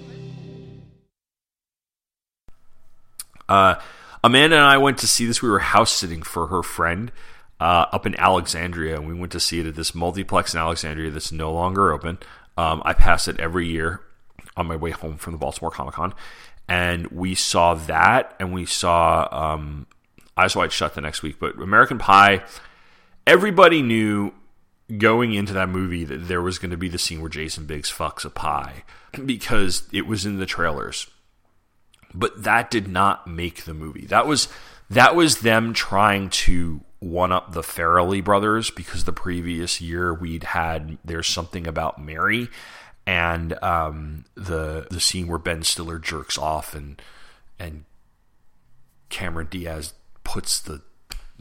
[3.50, 3.76] Uh,
[4.24, 5.42] Amanda and I went to see this.
[5.42, 7.12] We were house sitting for her friend
[7.64, 11.10] uh, up in Alexandria, and we went to see it at this multiplex in Alexandria
[11.10, 12.18] that's no longer open.
[12.58, 14.02] Um, I pass it every year
[14.58, 16.14] on my way home from the Baltimore Comic Con,
[16.68, 19.88] and we saw that, and we saw um,
[20.36, 21.40] Eyes Wide Shut the next week.
[21.40, 22.44] But American Pie,
[23.26, 24.34] everybody knew
[24.98, 27.90] going into that movie that there was going to be the scene where Jason Biggs
[27.90, 28.84] fucks a pie
[29.26, 31.08] because it was in the trailers
[32.14, 34.06] but that did not make the movie.
[34.06, 34.48] That was
[34.90, 40.46] that was them trying to one up the Farrelly brothers because the previous year we'd
[40.46, 42.48] had there's something about Mary
[43.06, 47.02] and um, the the scene where Ben Stiller jerks off and
[47.60, 47.84] and
[49.10, 49.94] Cameron Diaz
[50.24, 50.82] puts the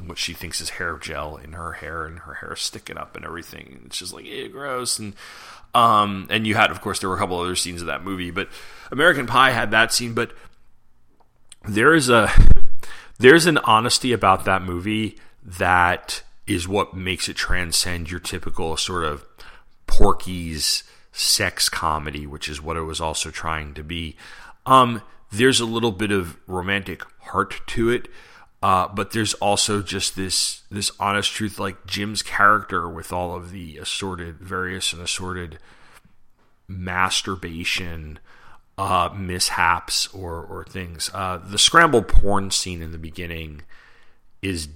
[0.05, 3.25] what she thinks is hair gel in her hair and her hair sticking up and
[3.25, 3.83] everything.
[3.87, 4.99] It's just like, eh, gross.
[4.99, 5.15] And
[5.75, 8.33] um and you had of course there were a couple other scenes of that movie,
[8.33, 8.49] but
[8.91, 10.33] American Pie had that scene, but
[11.69, 12.31] there is a
[13.21, 19.05] there's an honesty about that movie that is what makes it transcend your typical sort
[19.05, 19.24] of
[19.86, 24.16] Porky's sex comedy, which is what it was also trying to be.
[24.66, 28.09] Um, there's a little bit of romantic heart to it,
[28.62, 33.51] uh, but there's also just this this honest truth, like Jim's character with all of
[33.51, 35.59] the assorted, various and assorted
[36.68, 38.18] masturbation
[38.78, 41.11] uh, mishaps or or things.
[41.12, 43.62] Uh, the scrambled porn scene in the beginning
[44.43, 44.68] is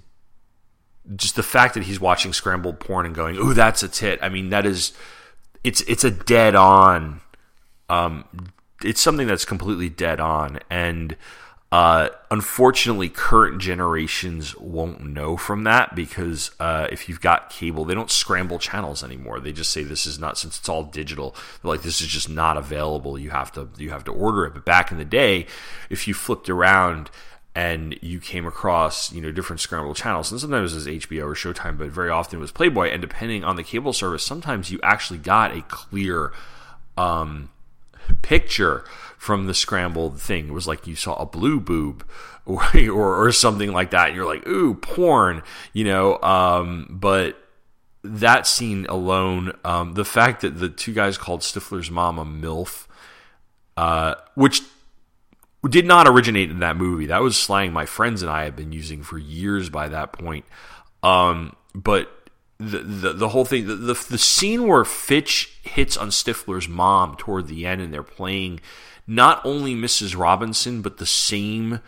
[1.14, 4.28] just the fact that he's watching scrambled porn and going, "Ooh, that's a tit." I
[4.28, 4.92] mean, that is
[5.62, 7.20] it's it's a dead on.
[7.88, 8.24] Um,
[8.82, 11.16] it's something that's completely dead on, and
[11.72, 17.94] uh, unfortunately, current generations won't know from that because uh, if you've got cable, they
[17.94, 19.40] don't scramble channels anymore.
[19.40, 21.34] They just say this is not since it's all digital.
[21.62, 23.18] They're like this is just not available.
[23.18, 24.54] You have to you have to order it.
[24.54, 25.46] But back in the day,
[25.90, 27.10] if you flipped around
[27.56, 31.34] and you came across you know different scrambled channels, and sometimes it was HBO or
[31.34, 32.90] Showtime, but very often it was Playboy.
[32.90, 36.32] And depending on the cable service, sometimes you actually got a clear.
[36.96, 37.50] Um,
[38.22, 38.84] picture
[39.18, 40.48] from the scrambled thing.
[40.48, 42.04] It was like you saw a blue boob
[42.46, 44.08] or, or, or something like that.
[44.08, 45.42] And you're like, ooh, porn,
[45.72, 46.20] you know.
[46.22, 47.36] Um, but
[48.04, 52.86] that scene alone, um, the fact that the two guys called Stifler's mom a MILF,
[53.76, 54.62] uh, which
[55.68, 57.06] did not originate in that movie.
[57.06, 60.44] That was slang my friends and I had been using for years by that point.
[61.02, 62.10] Um, but
[62.58, 67.16] the, the the whole thing, the, the the scene where Finch hits on Stifler's mom
[67.16, 68.60] toward the end, and they're playing
[69.06, 70.16] not only Mrs.
[70.16, 71.80] Robinson, but the same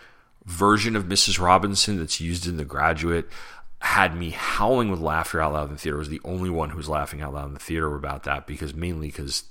[0.44, 1.40] version of Mrs.
[1.40, 3.28] Robinson that's used in The Graduate,
[3.80, 5.96] had me howling with laughter out loud in the theater.
[5.96, 8.46] I was the only one who was laughing out loud in the theater about that
[8.46, 9.44] because mainly because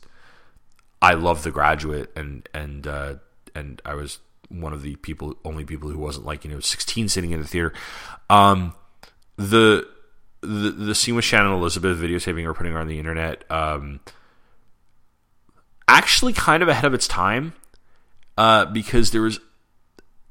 [1.02, 3.16] I love The Graduate, and and uh,
[3.56, 4.20] and I was
[4.50, 7.48] one of the people, only people who wasn't like you know 16 sitting in the
[7.48, 7.74] theater.
[8.30, 8.74] Um,
[9.38, 9.88] the
[10.42, 14.00] the the scene with Shannon Elizabeth videotaping or putting her on the internet um,
[15.88, 17.54] actually kind of ahead of its time
[18.38, 19.40] uh, because there was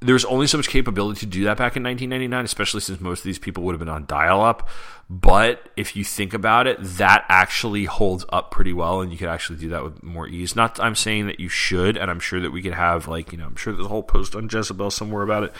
[0.00, 3.20] there was only so much capability to do that back in 1999 especially since most
[3.20, 4.68] of these people would have been on dial up
[5.08, 9.28] but if you think about it that actually holds up pretty well and you could
[9.28, 12.40] actually do that with more ease not I'm saying that you should and I'm sure
[12.40, 14.90] that we could have like you know I'm sure there's a whole post on Jezebel
[14.90, 15.52] somewhere about it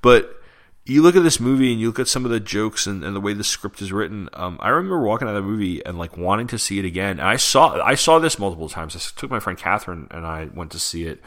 [0.00, 0.38] but
[0.84, 3.14] you look at this movie and you look at some of the jokes and, and
[3.14, 4.28] the way the script is written.
[4.32, 7.20] Um, I remember walking out of the movie and like wanting to see it again.
[7.20, 8.96] And I saw I saw this multiple times.
[8.96, 11.22] I took my friend Catherine and I went to see it.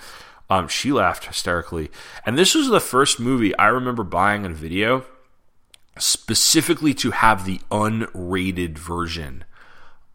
[0.49, 1.89] Um, she laughed hysterically.
[2.25, 5.05] And this was the first movie I remember buying on video
[5.97, 9.43] specifically to have the unrated version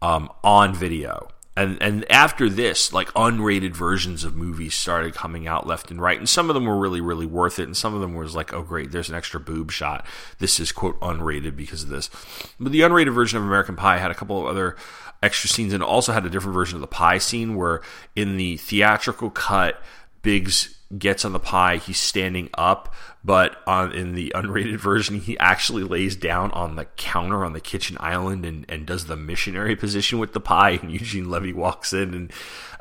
[0.01, 1.29] um, on video.
[1.57, 6.17] And and after this, like unrated versions of movies started coming out left and right,
[6.17, 8.53] and some of them were really really worth it, and some of them was like,
[8.53, 10.05] oh great, there's an extra boob shot.
[10.39, 12.09] This is quote unrated because of this.
[12.57, 14.77] But the unrated version of American Pie had a couple of other
[15.21, 17.81] extra scenes, and also had a different version of the pie scene where
[18.15, 19.81] in the theatrical cut,
[20.21, 22.93] Biggs gets on the pie, he's standing up,
[23.23, 27.61] but on in the unrated version, he actually lays down on the counter on the
[27.61, 30.71] kitchen island and, and does the missionary position with the pie.
[30.81, 32.31] And Eugene Levy walks in, and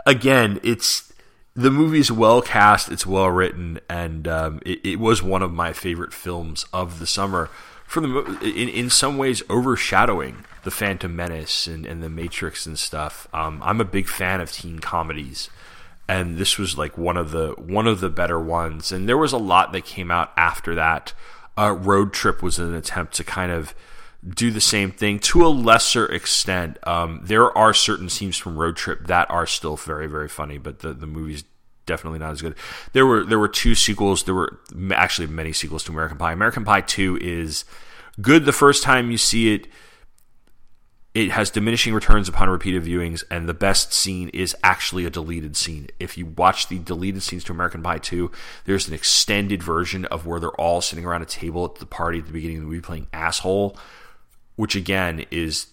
[0.06, 1.12] again, it's
[1.54, 5.72] the movie's well cast, it's well written, and um, it, it, was one of my
[5.72, 7.50] favorite films of the summer.
[7.86, 12.78] For the in in some ways overshadowing the Phantom Menace and, and the Matrix and
[12.78, 13.26] stuff.
[13.32, 15.48] Um, I'm a big fan of teen comedies,
[16.10, 18.90] and this was like one of the one of the better ones.
[18.90, 21.12] And there was a lot that came out after that.
[21.56, 23.76] Uh, Road Trip was an attempt to kind of
[24.28, 26.78] do the same thing to a lesser extent.
[26.82, 30.80] Um, there are certain scenes from Road Trip that are still very, very funny, but
[30.80, 31.44] the the movie's
[31.86, 32.56] definitely not as good.
[32.92, 34.24] There were there were two sequels.
[34.24, 34.58] There were
[34.90, 36.32] actually many sequels to American Pie.
[36.32, 37.64] American Pie Two is
[38.20, 39.68] good the first time you see it.
[41.12, 45.56] It has diminishing returns upon repeated viewings, and the best scene is actually a deleted
[45.56, 45.88] scene.
[45.98, 48.30] If you watch the deleted scenes to American Pie 2,
[48.64, 52.20] there's an extended version of where they're all sitting around a table at the party
[52.20, 53.76] at the beginning of the movie playing Asshole,
[54.54, 55.66] which again is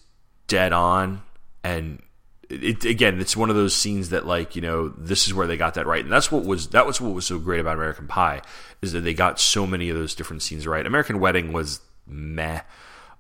[0.48, 1.22] dead on.
[1.64, 2.02] And
[2.50, 5.58] it, again it's one of those scenes that like you know this is where they
[5.58, 6.04] got that right.
[6.04, 8.42] And that's what was that was what was so great about american pie
[8.82, 10.86] is that they got so many of those different scenes right.
[10.86, 12.62] American wedding was meh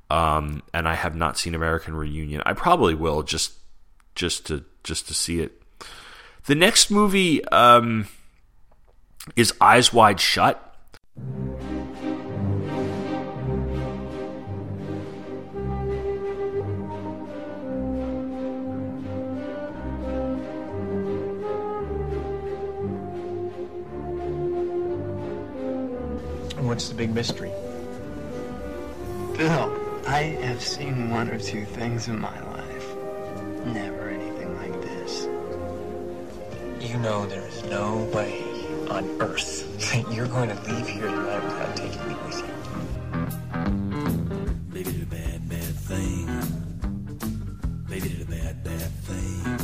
[0.09, 2.41] um, and i have not seen american reunion.
[2.45, 3.53] I probably will just
[4.15, 5.61] just to just to see it.
[6.45, 8.07] The next movie um,
[9.35, 10.63] is eyes wide shut.
[26.59, 27.51] What's the big mystery?
[29.37, 32.95] Bill, I have seen one or two things in my life.
[33.65, 35.27] Never anything like this.
[36.79, 38.41] You know there is no way
[38.89, 42.53] on earth that you're going to leave here tonight without taking me with you.
[44.71, 46.25] Baby did a bad, bad thing.
[47.89, 49.57] Baby did a bad, bad thing.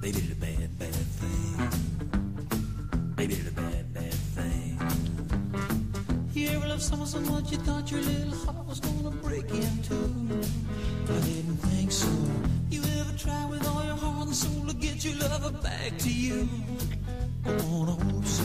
[0.00, 1.68] Baby did a bad, bad thing.
[3.16, 4.78] Baby did a bad, bad thing.
[6.32, 8.93] You ever love someone so much you thought your little heart was gonna
[9.40, 9.50] break?
[9.52, 12.08] I didn't think so.
[12.70, 16.10] You ever try with all your heart and soul to get your lover back to
[16.10, 16.48] you?
[17.44, 18.44] I wanna hope so.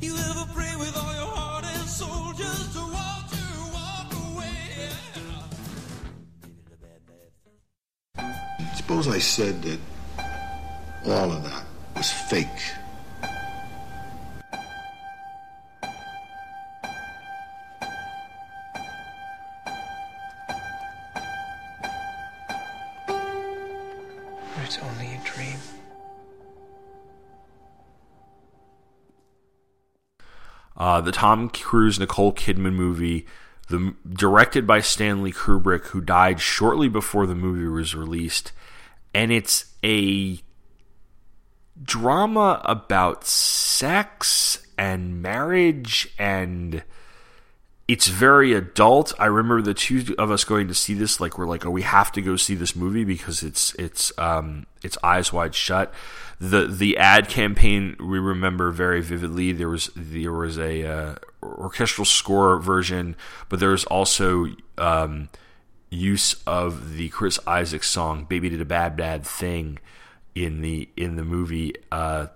[0.00, 4.88] You ever pray with all your heart and soul just to you walk away?
[8.76, 9.80] Suppose I said that
[11.06, 11.64] all of that
[11.96, 12.62] was fake.
[30.92, 33.26] Uh, the Tom Cruise Nicole Kidman movie,
[33.68, 38.52] the directed by Stanley Kubrick, who died shortly before the movie was released,
[39.14, 40.40] and it's a
[41.82, 46.82] drama about sex and marriage and
[47.88, 49.12] it's very adult.
[49.18, 51.20] I remember the two of us going to see this.
[51.20, 54.66] Like we're like, oh, we have to go see this movie because it's it's um
[54.82, 55.92] it's eyes wide shut.
[56.38, 59.52] The the ad campaign we remember very vividly.
[59.52, 63.16] There was there was a uh, orchestral score version,
[63.48, 64.46] but there was also
[64.78, 65.28] um,
[65.90, 69.78] use of the Chris Isaak song "Baby Did a Bad Bad Thing"
[70.34, 72.28] in the in the movie uh,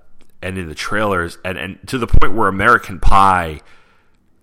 [0.43, 3.61] and in the trailers, and and to the point where American Pie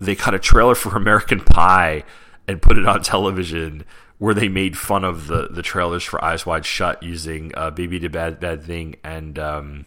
[0.04, 2.04] they cut a trailer for American Pie
[2.46, 3.84] and put it on television
[4.18, 7.98] where they made fun of the, the trailers for Eyes Wide Shut using uh, Baby
[7.98, 9.86] Did Bad Bad Thing and um,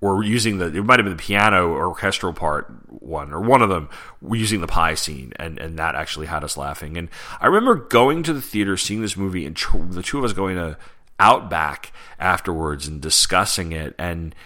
[0.00, 3.62] or using the it might have been the piano or orchestral part one or one
[3.62, 3.88] of them
[4.30, 6.96] using the pie scene and and that actually had us laughing.
[6.96, 7.08] And
[7.40, 10.32] I remember going to the theater seeing this movie and tr- the two of us
[10.32, 10.76] going to
[11.20, 13.92] Outback afterwards and discussing it.
[13.98, 14.36] And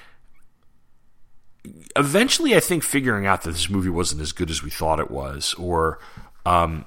[1.97, 5.11] eventually I think figuring out that this movie wasn't as good as we thought it
[5.11, 5.99] was, or
[6.45, 6.85] um,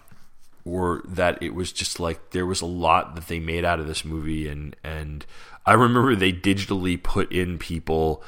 [0.65, 3.87] or that it was just like there was a lot that they made out of
[3.87, 5.25] this movie, and and
[5.65, 8.23] I remember they digitally put in people.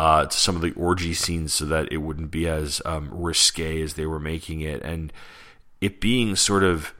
[0.00, 3.82] Uh, to some of the orgy scenes so that it wouldn't be as um, risque
[3.82, 5.12] as they were making it, and
[5.80, 6.94] it being sort of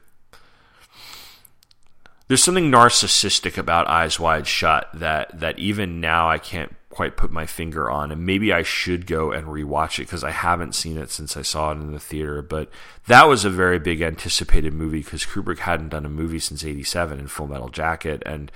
[2.27, 7.31] there's something narcissistic about Eyes Wide Shut that that even now I can't quite put
[7.31, 10.97] my finger on, and maybe I should go and rewatch it because I haven't seen
[10.97, 12.41] it since I saw it in the theater.
[12.41, 12.69] But
[13.07, 17.17] that was a very big anticipated movie because Kubrick hadn't done a movie since '87
[17.17, 18.51] in Full Metal Jacket, and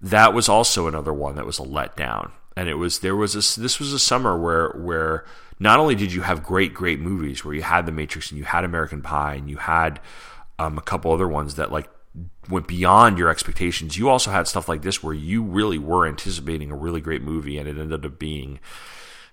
[0.00, 2.30] that was also another one that was a letdown.
[2.56, 5.26] And it was there was a, this was a summer where where
[5.58, 8.44] not only did you have great great movies where you had The Matrix and you
[8.44, 10.00] had American Pie and you had
[10.58, 11.90] um, a couple other ones that like
[12.48, 13.96] went beyond your expectations.
[13.96, 17.58] You also had stuff like this where you really were anticipating a really great movie
[17.58, 18.60] and it ended up being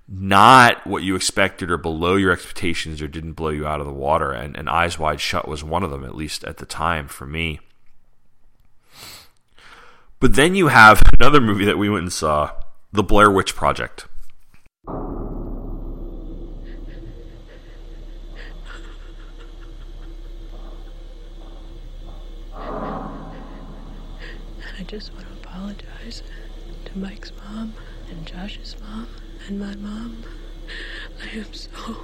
[0.07, 3.93] not what you expected or below your expectations or didn't blow you out of the
[3.93, 4.31] water.
[4.31, 7.25] And, and Eyes Wide Shut was one of them, at least at the time for
[7.25, 7.59] me.
[10.19, 12.51] But then you have another movie that we went and saw,
[12.91, 14.07] The Blair Witch Project.
[24.80, 26.21] I just want to apologize
[26.83, 27.73] to Mike's mom
[28.09, 29.07] and Josh's mom
[29.47, 30.25] and my mom.
[31.23, 31.95] I am so,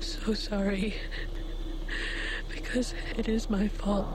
[0.00, 0.96] so sorry.
[2.48, 4.08] Because it is my fault.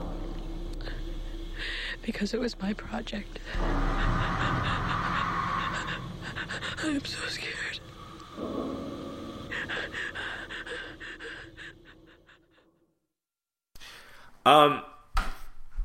[2.02, 3.38] Because it was my project.
[3.58, 4.42] I
[6.82, 7.80] am so scared.
[14.44, 14.82] Um,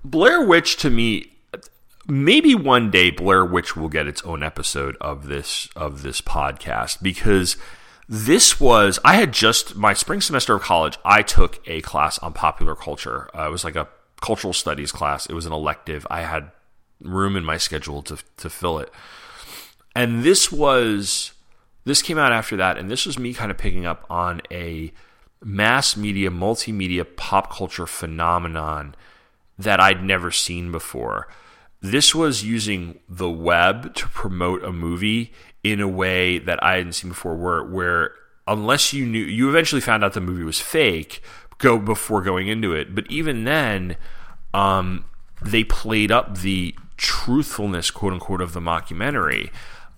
[0.03, 1.36] Blair Witch to me,
[2.07, 7.01] maybe one day Blair Witch will get its own episode of this of this podcast
[7.01, 7.57] because
[8.07, 10.97] this was I had just my spring semester of college.
[11.03, 13.29] I took a class on popular culture.
[13.37, 13.89] Uh, it was like a
[14.21, 15.25] cultural studies class.
[15.25, 16.07] It was an elective.
[16.09, 16.51] I had
[17.01, 18.91] room in my schedule to to fill it,
[19.95, 21.33] and this was
[21.83, 24.91] this came out after that, and this was me kind of picking up on a
[25.43, 28.95] mass media, multimedia, pop culture phenomenon
[29.59, 31.27] that I'd never seen before.
[31.81, 35.31] This was using the web to promote a movie
[35.63, 38.11] in a way that I hadn't seen before, where where
[38.47, 41.21] unless you knew, you eventually found out the movie was fake,
[41.57, 42.95] go before going into it.
[42.95, 43.97] But even then,
[44.53, 45.05] um,
[45.41, 49.51] they played up the truthfulness, quote unquote, of the mockumentary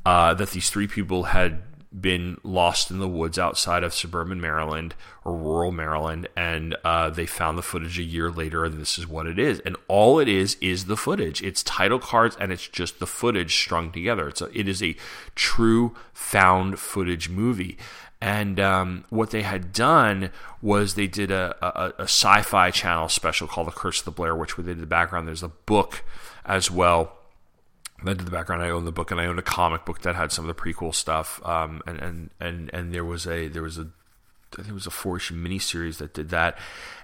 [0.05, 1.61] uh, that these three people had
[1.97, 4.93] been lost in the woods outside of suburban Maryland
[5.25, 9.07] or rural Maryland, and uh, they found the footage a year later, and this is
[9.07, 9.59] what it is.
[9.61, 11.41] And all it is is the footage.
[11.41, 14.27] It's title cards, and it's just the footage strung together.
[14.27, 14.95] It's a, it is a
[15.35, 17.77] true found footage movie.
[18.21, 23.47] And um, what they had done was they did a, a, a sci-fi channel special
[23.47, 25.27] called The Curse of the Blair Witch, where the background.
[25.27, 26.03] There's a book
[26.45, 27.18] as well
[28.03, 28.63] I did the background.
[28.63, 30.61] I own the book, and I owned a comic book that had some of the
[30.61, 31.45] prequel stuff.
[31.45, 33.87] Um, and and and and there was a there was a
[34.53, 36.57] I think it was a four issue miniseries that did that.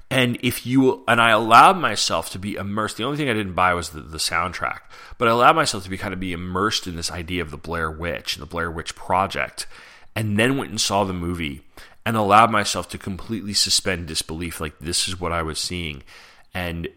[0.09, 2.97] And if you and I allowed myself to be immersed.
[2.97, 4.81] The only thing I didn't buy was the, the soundtrack,
[5.17, 7.57] but I allowed myself to be kind of be immersed in this idea of the
[7.57, 9.65] Blair Witch and the Blair Witch Project,
[10.15, 11.63] and then went and saw the movie
[12.05, 14.61] and allowed myself to completely suspend disbelief.
[14.61, 16.03] Like this is what I was seeing,
[16.53, 16.87] and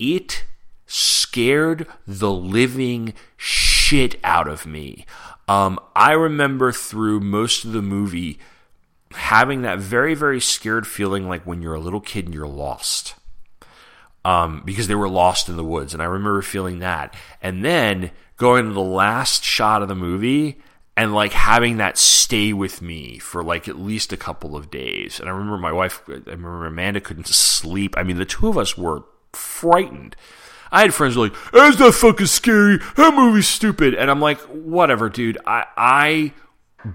[0.00, 0.44] it
[0.86, 5.06] scared the living shit out of me.
[5.48, 8.38] Um, I remember through most of the movie
[9.12, 13.14] having that very, very scared feeling like when you're a little kid and you're lost.
[14.24, 15.92] Um, because they were lost in the woods.
[15.92, 17.14] And I remember feeling that.
[17.42, 20.58] And then going to the last shot of the movie
[20.96, 25.20] and like having that stay with me for like at least a couple of days.
[25.20, 27.94] And I remember my wife, I remember Amanda couldn't sleep.
[27.98, 30.16] I mean, the two of us were frightened.
[30.74, 32.78] I had friends were like, eh, "That's not fucking scary.
[32.96, 35.38] That movie's stupid." And I'm like, "Whatever, dude.
[35.46, 36.32] I I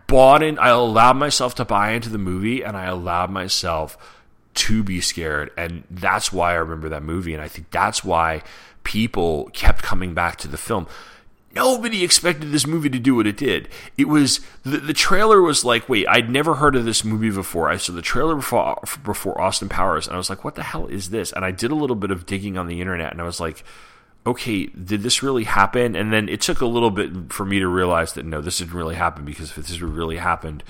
[0.07, 0.60] bought in.
[0.60, 3.97] I allowed myself to buy into the movie, and I allowed myself
[4.56, 7.34] to be scared, and that's why I remember that movie.
[7.34, 8.43] And I think that's why
[8.84, 10.85] people kept coming back to the film.
[11.55, 13.69] Nobody expected this movie to do what it did.
[13.97, 17.69] It was the, the trailer was like, wait, I'd never heard of this movie before.
[17.69, 20.85] I saw the trailer before before Austin Powers, and I was like, what the hell
[20.85, 21.31] is this?
[21.31, 23.63] And I did a little bit of digging on the internet, and I was like,
[24.27, 25.95] okay, did this really happen?
[25.95, 28.76] And then it took a little bit for me to realize that no, this didn't
[28.76, 30.63] really happen because if this really happened,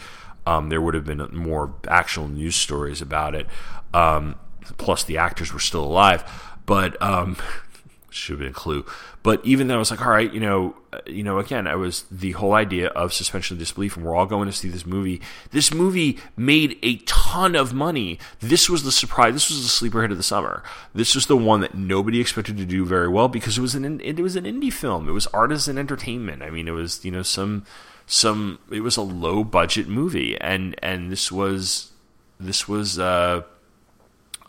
[0.45, 3.47] um, there would have been more actual news stories about it.
[3.93, 4.35] Um,
[4.77, 6.23] plus, the actors were still alive,
[6.65, 7.35] but um,
[8.09, 8.85] should have been a clue.
[9.23, 11.75] But even though I was like, all right, you know, uh, you know, again, I
[11.75, 14.85] was the whole idea of suspension of disbelief, and we're all going to see this
[14.85, 15.21] movie.
[15.51, 18.19] This movie made a ton of money.
[18.39, 19.33] This was the surprise.
[19.33, 20.63] This was the sleeper hit of the summer.
[20.93, 23.99] This was the one that nobody expected to do very well because it was an
[24.01, 25.07] it was an indie film.
[25.07, 26.41] It was artisan entertainment.
[26.41, 27.65] I mean, it was you know some
[28.07, 31.91] some it was a low budget movie, and and this was
[32.39, 32.97] this was.
[32.97, 33.09] uh
[33.39, 33.41] uh,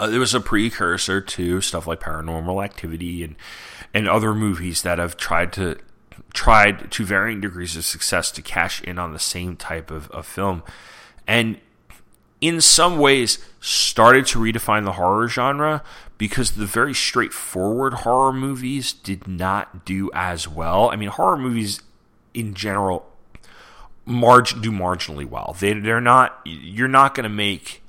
[0.01, 3.37] Uh, it was a precursor to stuff like Paranormal Activity and
[3.93, 5.77] and other movies that have tried to
[6.33, 10.25] tried to varying degrees of success to cash in on the same type of, of
[10.25, 10.63] film,
[11.27, 11.59] and
[12.41, 15.83] in some ways started to redefine the horror genre
[16.17, 20.89] because the very straightforward horror movies did not do as well.
[20.91, 21.83] I mean, horror movies
[22.33, 23.07] in general
[24.07, 24.13] do
[24.73, 25.55] marginally well.
[25.59, 27.80] They they're not you're not going to make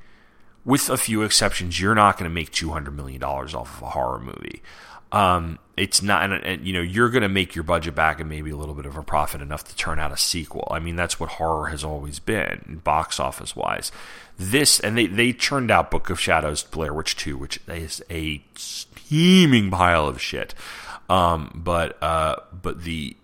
[0.64, 4.20] with a few exceptions, you're not going to make $200 million off of a horror
[4.20, 4.62] movie.
[5.12, 8.30] Um, it's not, and, and you know, you're going to make your budget back and
[8.30, 10.68] maybe a little bit of a profit enough to turn out a sequel.
[10.72, 13.92] I mean, that's what horror has always been, box office wise.
[14.38, 18.44] This, and they, they churned out Book of Shadows, Blair Witch 2, which is a
[18.56, 20.54] steaming pile of shit.
[21.10, 23.18] Um, but, uh, but the,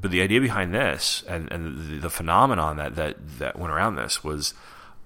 [0.00, 3.96] but the idea behind this and, and the, the phenomenon that, that, that went around
[3.96, 4.54] this was,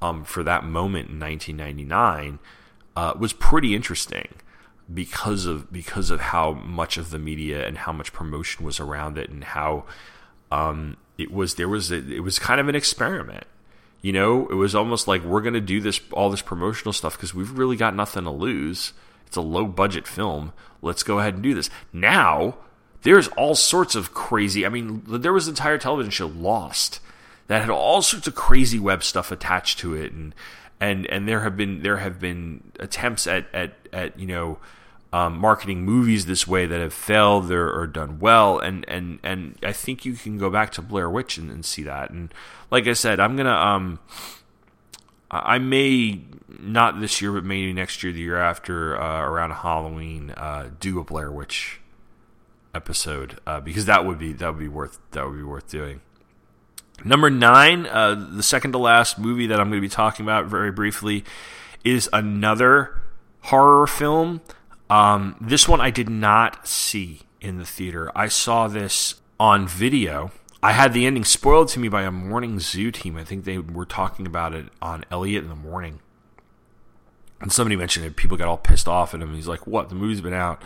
[0.05, 2.39] um, for that moment in 1999,
[2.95, 4.29] uh, was pretty interesting
[4.93, 9.17] because of because of how much of the media and how much promotion was around
[9.17, 9.85] it and how
[10.51, 13.47] um, it was there was a, it was kind of an experiment.
[14.03, 17.17] You know it was almost like we're going to do this all this promotional stuff
[17.17, 18.93] because we've really got nothing to lose.
[19.27, 20.53] It's a low budget film.
[20.83, 21.71] Let's go ahead and do this.
[21.93, 22.57] Now
[23.05, 27.01] there's all sorts of crazy i mean there was an entire television show lost
[27.47, 30.35] that had all sorts of crazy web stuff attached to it and
[30.81, 34.59] and and there have been there have been attempts at at at you know
[35.13, 39.57] um, marketing movies this way that have failed or, or, done well, and and and
[39.63, 42.11] I think you can go back to Blair Witch and, and see that.
[42.11, 42.35] And
[42.73, 44.01] like I said, I'm gonna um,
[45.31, 50.31] I may not this year, but maybe next year, the year after, uh, around Halloween,
[50.31, 51.81] uh, do a Blair Witch
[52.75, 56.01] episode uh, because that would be that would be worth that would be worth doing.
[57.03, 60.47] Number nine, uh, the second to last movie that I'm going to be talking about
[60.47, 61.25] very briefly
[61.85, 63.03] is another
[63.43, 64.41] horror film.
[64.89, 68.11] Um, this one I did not see in the theater.
[68.15, 70.31] I saw this on video.
[70.63, 73.17] I had the ending spoiled to me by a morning zoo team.
[73.17, 76.01] I think they were talking about it on Elliot in the morning.
[77.41, 78.17] And somebody mentioned it.
[78.17, 79.35] People got all pissed off at him.
[79.35, 79.91] He's like, What?
[79.91, 80.63] The movie's been out.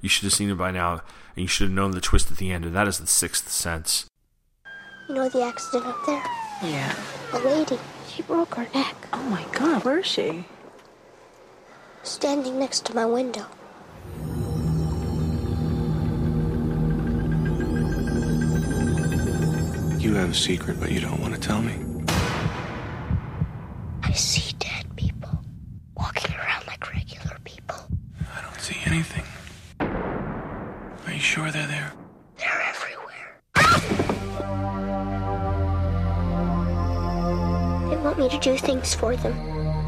[0.00, 1.02] You should have seen it by now.
[1.36, 2.64] And you should have known the twist at the end.
[2.64, 4.06] And that is the sixth sense.
[5.08, 6.22] You know the accident up there?
[6.62, 6.94] Yeah.
[7.34, 7.78] A lady.
[8.08, 8.96] She broke her neck.
[9.12, 10.44] Oh my god, where is she?
[12.02, 13.44] Standing next to my window.
[19.98, 21.74] You have a secret, but you don't want to tell me.
[24.02, 25.38] I see dead people
[25.96, 27.76] walking around like regular people.
[28.36, 29.24] I don't see anything.
[29.80, 31.92] Are you sure they're there?
[32.38, 33.13] They're everywhere.
[37.90, 39.34] They want me to do things for them.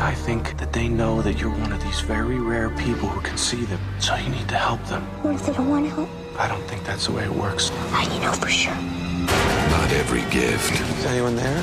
[0.00, 3.38] I think that they know that you're one of these very rare people who can
[3.38, 5.02] see them, so you need to help them.
[5.22, 6.08] What if they don't want to help?
[6.38, 7.70] I don't think that's the way it works.
[7.90, 8.74] How do you know for sure?
[8.74, 11.62] Not every gift Is anyone there?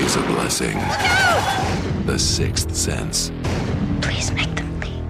[0.00, 0.78] is a blessing.
[2.06, 3.30] The sixth sense.
[4.00, 5.04] Please make them leave.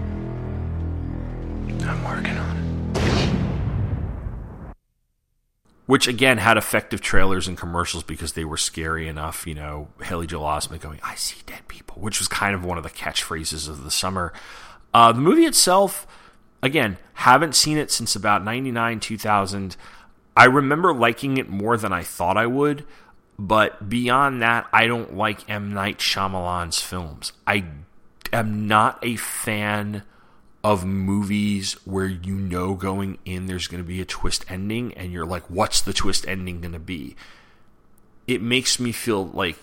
[1.88, 2.61] I'm working on it.
[5.86, 9.46] Which again had effective trailers and commercials because they were scary enough.
[9.46, 12.78] You know, Haley Joel Osment going, "I see dead people," which was kind of one
[12.78, 14.32] of the catchphrases of the summer.
[14.94, 16.06] Uh, the movie itself,
[16.62, 19.76] again, haven't seen it since about '99, 2000.
[20.36, 22.86] I remember liking it more than I thought I would,
[23.38, 25.72] but beyond that, I don't like M.
[25.72, 27.32] Night Shyamalan's films.
[27.46, 27.64] I
[28.32, 30.04] am not a fan
[30.64, 35.12] of movies where you know going in there's going to be a twist ending and
[35.12, 37.16] you're like, what's the twist ending going to be?
[38.28, 39.58] It makes me feel like,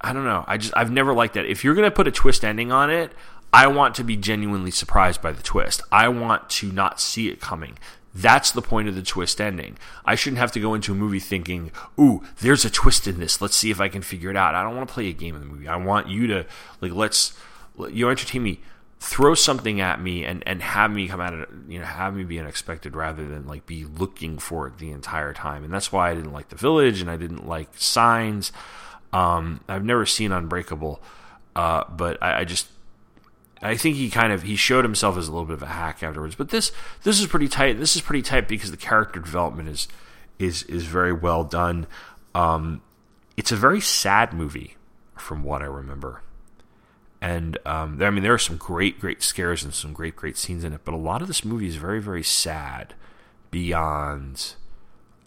[0.00, 0.44] I don't know.
[0.46, 1.44] I just, I've never liked that.
[1.44, 3.12] If you're going to put a twist ending on it,
[3.52, 5.82] I want to be genuinely surprised by the twist.
[5.92, 7.78] I want to not see it coming.
[8.14, 9.76] That's the point of the twist ending.
[10.04, 13.40] I shouldn't have to go into a movie thinking, ooh, there's a twist in this.
[13.40, 14.54] Let's see if I can figure it out.
[14.54, 15.68] I don't want to play a game in the movie.
[15.68, 16.46] I want you to,
[16.80, 17.38] like, let's,
[17.90, 18.60] you entertain me.
[19.00, 22.22] Throw something at me and, and have me come at it, you know, have me
[22.22, 25.64] be unexpected rather than like be looking for it the entire time.
[25.64, 28.52] And that's why I didn't like The Village and I didn't like Signs.
[29.12, 31.02] Um, I've never seen Unbreakable,
[31.56, 32.68] uh, but I, I just,
[33.62, 36.02] I think he kind of he showed himself as a little bit of a hack
[36.02, 36.34] afterwards.
[36.34, 36.70] But this
[37.02, 37.78] this is pretty tight.
[37.78, 39.88] This is pretty tight because the character development is
[40.38, 41.86] is is very well done.
[42.34, 42.82] Um,
[43.36, 44.76] it's a very sad movie
[45.16, 46.22] from what I remember.
[47.20, 50.64] And um, I mean, there are some great, great scares and some great, great scenes
[50.64, 50.80] in it.
[50.84, 52.94] But a lot of this movie is very, very sad
[53.50, 54.54] beyond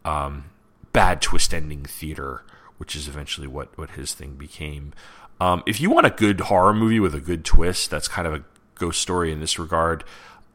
[0.03, 0.45] um,
[0.91, 2.43] bad twist ending theater,
[2.77, 4.93] which is eventually what, what his thing became.
[5.39, 8.33] Um, if you want a good horror movie with a good twist, that's kind of
[8.33, 8.43] a
[8.75, 10.03] ghost story in this regard.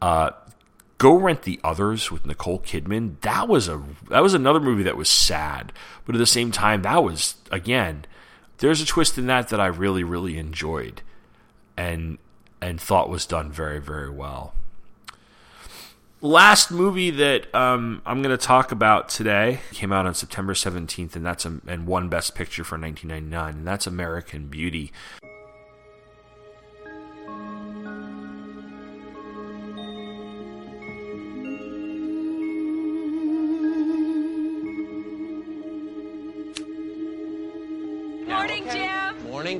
[0.00, 0.30] Uh,
[0.98, 3.20] go rent the others with Nicole Kidman.
[3.20, 5.72] That was a that was another movie that was sad,
[6.04, 8.04] but at the same time, that was again.
[8.58, 11.02] There's a twist in that that I really really enjoyed,
[11.78, 12.18] and
[12.60, 14.52] and thought was done very very well.
[16.20, 21.14] Last movie that um, I'm going to talk about today came out on September 17th,
[21.14, 24.90] and that's a, and won Best Picture for 1999, and that's American Beauty.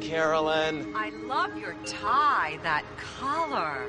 [0.09, 0.95] Carolyn.
[0.97, 3.87] I love your tie, that collar.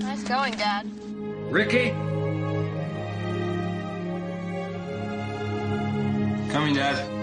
[0.00, 0.90] Nice going, Dad.
[1.52, 1.90] Ricky?
[6.50, 7.17] Coming, Dad.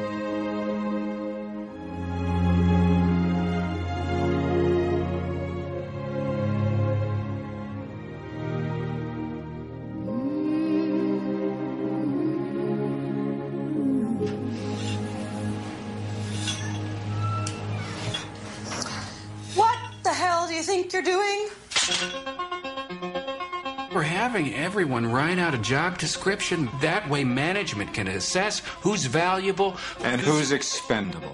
[24.75, 26.67] Everyone write out a job description.
[26.81, 31.33] That way, management can assess who's valuable And who's expendable?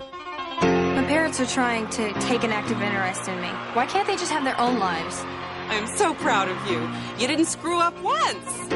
[0.62, 3.48] My parents are trying to take an active interest in me.
[3.74, 5.24] Why can't they just have their own lives?
[5.70, 6.88] I'm so proud of you.
[7.18, 8.68] You didn't screw up once.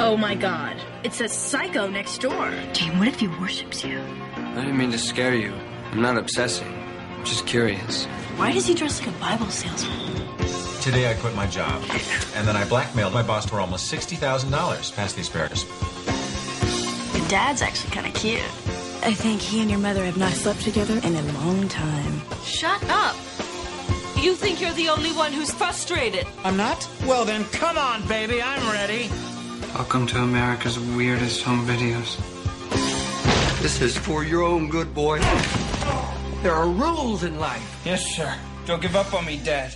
[0.00, 0.76] Oh my god.
[1.04, 2.52] It's a psycho next door.
[2.72, 4.00] Jane, what if he worships you?
[4.34, 5.52] I didn't mean to scare you.
[5.92, 6.66] I'm not obsessing.
[6.66, 8.06] I'm just curious.
[8.34, 10.59] Why does he dress like a Bible salesman?
[10.80, 11.82] Today I quit my job,
[12.34, 14.90] and then I blackmailed my boss for almost sixty thousand dollars.
[14.90, 15.64] Past the asparagus.
[17.14, 18.40] Your dad's actually kind of cute.
[19.02, 22.22] I think he and your mother have not slept together in a long time.
[22.44, 23.14] Shut up.
[24.16, 26.26] You think you're the only one who's frustrated.
[26.44, 26.88] I'm not?
[27.04, 29.10] Well then, come on, baby, I'm ready.
[29.74, 32.16] Welcome to America's weirdest home videos.
[33.60, 35.20] This is for your own good, boy.
[36.42, 37.82] There are rules in life.
[37.84, 38.34] Yes, sir.
[38.64, 39.74] Don't give up on me, Dad.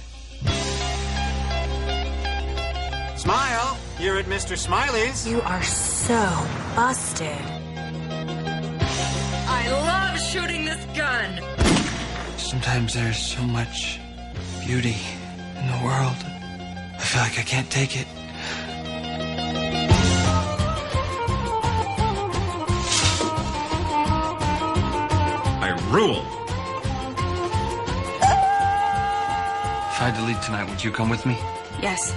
[3.25, 3.79] Smile!
[3.99, 4.55] You're at Mr.
[4.55, 5.27] Smiley's.
[5.27, 6.15] You are so
[6.77, 7.41] busted.
[9.49, 11.41] I love shooting this gun.
[12.37, 13.99] Sometimes there's so much
[14.67, 14.99] beauty
[15.57, 16.17] in the world.
[16.21, 18.07] I feel like I can't take it.
[25.63, 26.27] I rule.
[29.89, 31.39] If I had to leave tonight, would you come with me?
[31.81, 32.13] Yes.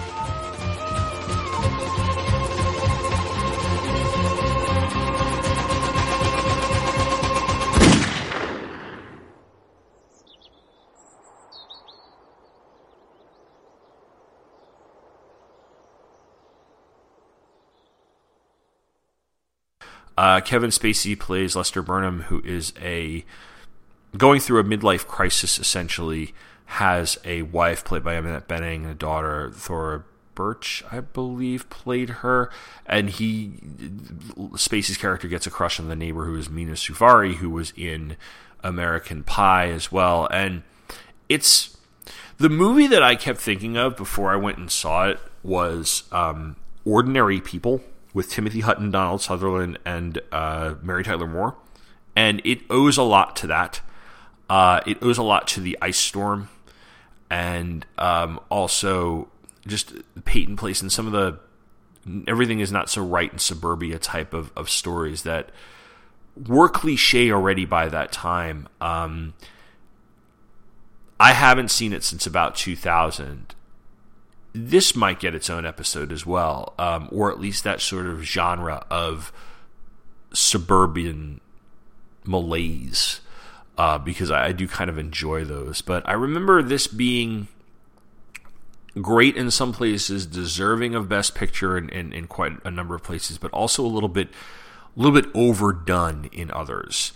[20.18, 23.24] Uh, Kevin Spacey plays Lester Burnham, who is a
[24.18, 25.60] going through a midlife crisis.
[25.60, 26.34] Essentially,
[26.66, 30.04] has a wife played by Annette Bening, and a daughter Thora
[30.34, 32.52] Birch, I believe, played her.
[32.86, 33.60] And he
[34.56, 38.18] Spacey's character gets a crush on the neighbor who is Mena Suvari, who was in
[38.64, 40.28] American Pie as well.
[40.32, 40.64] And
[41.30, 41.78] it's
[42.38, 46.56] the movie that I kept thinking of before I went and saw it was um,
[46.86, 47.82] Ordinary People
[48.18, 51.56] with Timothy Hutton, Donald Sutherland, and uh, Mary Tyler Moore,
[52.16, 53.82] and it owes a lot to that.
[54.50, 56.50] Uh, it owes a lot to the ice storm,
[57.30, 59.28] and um, also
[59.68, 61.38] just the Peyton Place and some of the
[62.28, 65.52] everything is not so right in suburbia type of, of stories that
[66.48, 68.68] were cliche already by that time.
[68.82, 69.36] Um,
[71.20, 73.54] I haven't seen it since about 2000,
[74.58, 78.24] this might get its own episode as well, um, or at least that sort of
[78.24, 79.32] genre of
[80.34, 81.40] suburban
[82.26, 83.22] malaise,
[83.78, 85.82] uh, because I, I, do kind of enjoy those.
[85.82, 87.48] But I remember this being
[89.00, 93.04] great in some places, deserving of Best Picture in, in, in quite a number of
[93.04, 97.14] places, but also a little bit, a little bit overdone in others.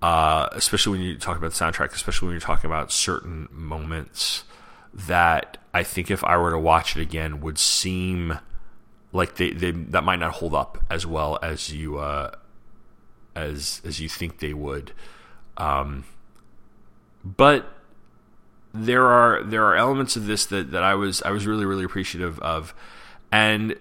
[0.00, 4.44] Uh, especially when you talk about the soundtrack, especially when you're talking about certain moments
[4.94, 8.38] that I think if I were to watch it again would seem
[9.12, 12.32] like they, they that might not hold up as well as you uh,
[13.34, 14.92] as as you think they would.
[15.56, 16.04] Um,
[17.24, 17.72] but
[18.72, 21.84] there are there are elements of this that, that I was I was really really
[21.84, 22.74] appreciative of,
[23.32, 23.76] and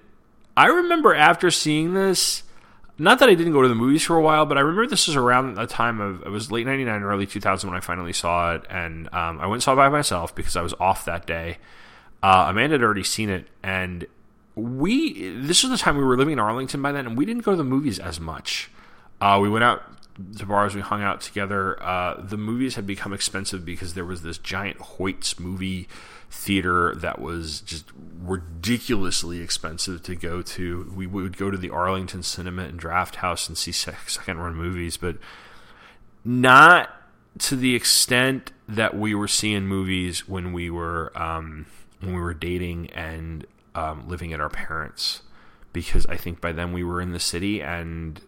[0.55, 2.43] I remember after seeing this
[2.97, 5.07] not that I didn't go to the movies for a while, but I remember this
[5.07, 8.55] was around the time of it was late '99, early 2000 when I finally saw
[8.55, 11.25] it, and um, I went and saw it by myself because I was off that
[11.25, 11.57] day.
[12.21, 14.05] Uh, Amanda had already seen it, and
[14.55, 17.43] we this was the time we were living in Arlington by then, and we didn't
[17.43, 18.69] go to the movies as much.
[19.19, 19.83] Uh, we went out
[20.37, 21.81] to bars, we hung out together.
[21.81, 25.87] Uh, the movies had become expensive because there was this giant Hoyt's movie
[26.33, 27.85] theater that was just
[28.21, 30.91] ridiculously expensive to go to.
[30.95, 34.97] We would go to the Arlington Cinema and Draft House and see second run movies,
[34.97, 35.17] but
[36.25, 36.89] not
[37.39, 41.67] to the extent that we were seeing movies when we were um,
[41.99, 43.45] when we were dating and
[43.75, 45.21] um, living at our parents,
[45.71, 48.19] because I think by then we were in the city and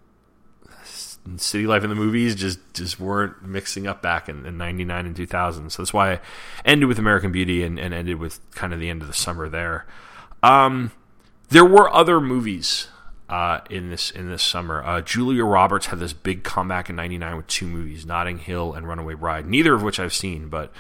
[1.38, 5.15] city life and the movies just just weren't mixing up back in, in 99 and
[5.15, 6.19] 2000 so that's why i
[6.64, 9.49] ended with american beauty and, and ended with kind of the end of the summer
[9.49, 9.85] there
[10.43, 10.91] um,
[11.49, 12.88] there were other movies
[13.30, 14.84] uh, in this in this summer.
[14.84, 18.88] Uh, Julia Roberts had this big comeback in '99 with two movies, Notting Hill and
[18.88, 19.47] Runaway Bride.
[19.47, 20.72] Neither of which I've seen, but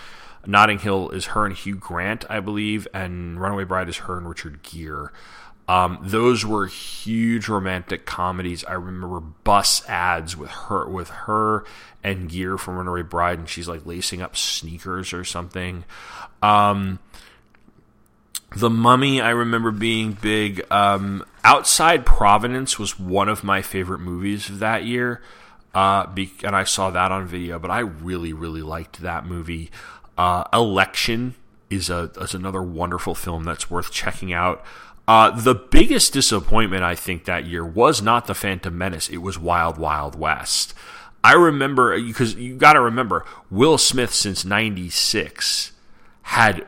[0.45, 4.27] Notting Hill is her and Hugh Grant, I believe, and Runaway Bride is her and
[4.27, 5.07] Richard Gere.
[5.67, 8.63] Um, those were huge romantic comedies.
[8.65, 11.65] I remember bus ads with her with her
[12.03, 15.83] and Gere from Runaway Bride, and she's like lacing up sneakers or something.
[16.43, 16.99] Um,
[18.55, 20.65] the Mummy, I remember being big.
[20.71, 25.21] Um, Outside Providence was one of my favorite movies of that year,
[25.73, 27.57] uh, be- and I saw that on video.
[27.57, 29.71] But I really, really liked that movie.
[30.15, 31.33] Uh, Election
[31.69, 34.63] is a is another wonderful film that's worth checking out.
[35.07, 39.37] Uh, the biggest disappointment I think that year was not the Phantom Menace; it was
[39.37, 40.73] Wild Wild West.
[41.23, 45.71] I remember because you got to remember Will Smith since '96
[46.23, 46.65] had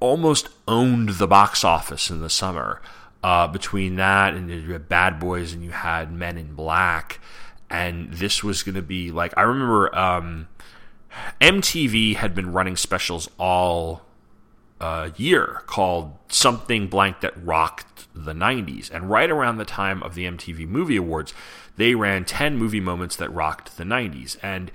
[0.00, 2.80] almost owned the box office in the summer.
[3.22, 7.20] Uh, between that and you had Bad Boys and you had Men in Black,
[7.70, 10.48] and this was going to be like I remember um,
[11.40, 14.02] MTV had been running specials all
[14.82, 20.14] uh, year called something blank that rocked the 90s, and right around the time of
[20.14, 21.32] the MTV Movie Awards,
[21.76, 24.72] they ran 10 movie moments that rocked the 90s, and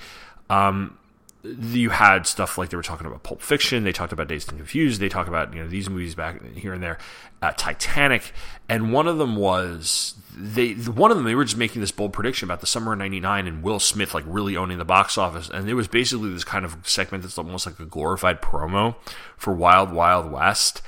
[0.50, 0.98] um,
[1.44, 4.58] you had stuff like they were talking about Pulp Fiction, they talked about Dazed and
[4.58, 6.98] Confused, they talked about you know these movies back here and there,
[7.42, 8.32] uh, Titanic,
[8.70, 12.14] and one of them was they one of them they were just making this bold
[12.14, 15.50] prediction about the summer of '99 and Will Smith like really owning the box office,
[15.50, 18.96] and it was basically this kind of segment that's almost like a glorified promo
[19.36, 20.82] for Wild Wild West.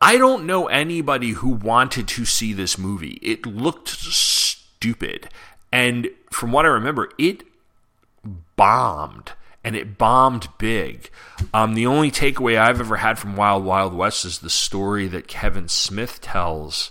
[0.00, 3.18] I don't know anybody who wanted to see this movie.
[3.22, 5.28] It looked stupid,
[5.72, 7.42] and from what I remember, it
[8.56, 9.32] bombed
[9.62, 11.10] and it bombed big.
[11.52, 15.28] Um, the only takeaway I've ever had from Wild Wild West is the story that
[15.28, 16.90] Kevin Smith tells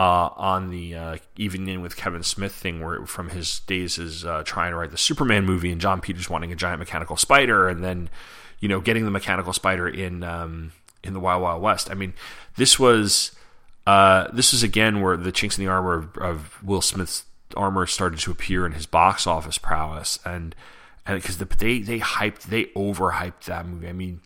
[0.00, 4.42] uh, on the uh, Evening with Kevin Smith thing, where from his days as uh,
[4.46, 7.84] trying to write the Superman movie and Jon Peters wanting a giant mechanical spider, and
[7.84, 8.08] then
[8.60, 10.72] you know getting the mechanical spider in um,
[11.04, 11.90] in the Wild Wild West.
[11.90, 12.14] I mean,
[12.56, 13.32] this was
[13.86, 17.84] uh, this was again where the chinks in the armor of, of Will Smith's armor
[17.84, 20.54] started to appear in his box office prowess and
[21.06, 23.88] because the, they they hyped they overhyped that movie.
[23.88, 24.22] I mean,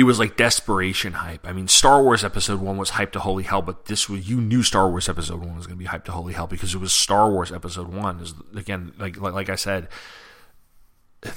[0.00, 1.46] it was like desperation hype.
[1.46, 4.40] I mean, Star Wars Episode One was hyped to holy hell, but this was you
[4.40, 6.78] knew Star Wars Episode One was going to be hyped to holy hell because it
[6.78, 8.20] was Star Wars Episode One.
[8.20, 9.88] Is again like, like like I said,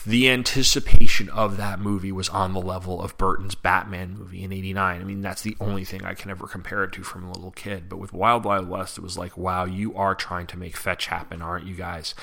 [0.06, 5.02] the anticipation of that movie was on the level of Burton's Batman movie in '89.
[5.02, 7.52] I mean, that's the only thing I can ever compare it to from a little
[7.52, 7.90] kid.
[7.90, 11.08] But with Wild Wild West, it was like, wow, you are trying to make fetch
[11.08, 12.16] happen, aren't you guys?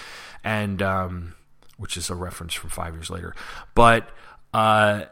[0.43, 1.35] And um,
[1.77, 3.35] which is a reference from five years later.
[3.75, 4.09] But
[4.55, 5.05] uh,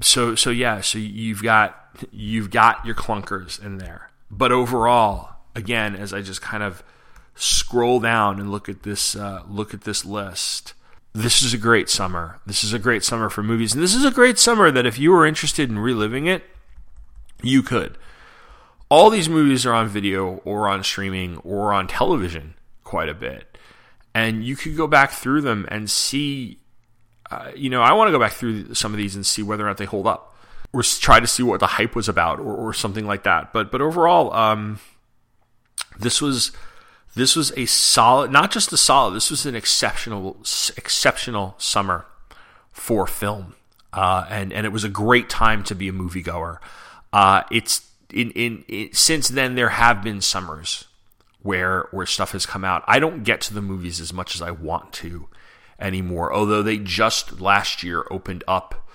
[0.00, 4.10] so so yeah, so you've got you've got your clunkers in there.
[4.30, 6.82] But overall, again, as I just kind of
[7.34, 10.74] scroll down and look at this uh, look at this list.
[11.12, 12.40] This is a great summer.
[12.44, 14.98] This is a great summer for movies, and this is a great summer that if
[14.98, 16.44] you were interested in reliving it,
[17.42, 17.96] you could.
[18.90, 22.54] All these movies are on video or on streaming or on television
[22.84, 23.56] quite a bit
[24.16, 26.58] and you could go back through them and see.
[27.30, 29.64] Uh, you know, I want to go back through some of these and see whether
[29.64, 30.36] or not they hold up,
[30.72, 33.52] or try to see what the hype was about, or, or something like that.
[33.52, 34.80] But but overall, um,
[35.98, 36.52] this was
[37.14, 39.14] this was a solid, not just a solid.
[39.14, 40.36] This was an exceptional
[40.76, 42.06] exceptional summer
[42.70, 43.54] for film,
[43.92, 46.58] uh, and and it was a great time to be a moviegoer.
[47.12, 50.84] Uh, it's in, in, in since then there have been summers
[51.42, 52.84] where where stuff has come out.
[52.86, 55.28] I don't get to the movies as much as I want to
[55.78, 56.32] anymore.
[56.32, 58.88] Although they just last year opened up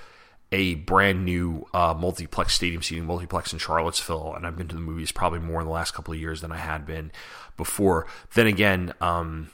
[0.52, 4.82] a brand new uh, multiplex stadium seating multiplex in Charlottesville, and I've been to the
[4.82, 7.12] movies probably more in the last couple of years than I had been
[7.56, 8.06] before.
[8.34, 9.50] Then again, um,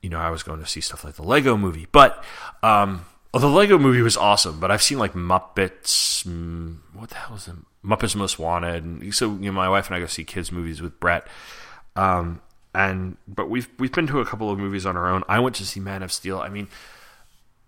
[0.00, 2.24] you know, I was going to see stuff like the Lego movie, but
[2.62, 3.04] um,
[3.34, 4.60] well, the Lego movie was awesome.
[4.60, 6.26] But I've seen like Muppets.
[6.26, 7.56] Mm, what the hell is it?
[7.84, 10.80] Muppets Most Wanted, and so you know, my wife and I go see kids movies
[10.80, 11.28] with Brett
[11.96, 12.40] um,
[12.76, 15.24] and but we've we've been to a couple of movies on our own.
[15.28, 16.38] I went to see Man of Steel.
[16.38, 16.68] I mean,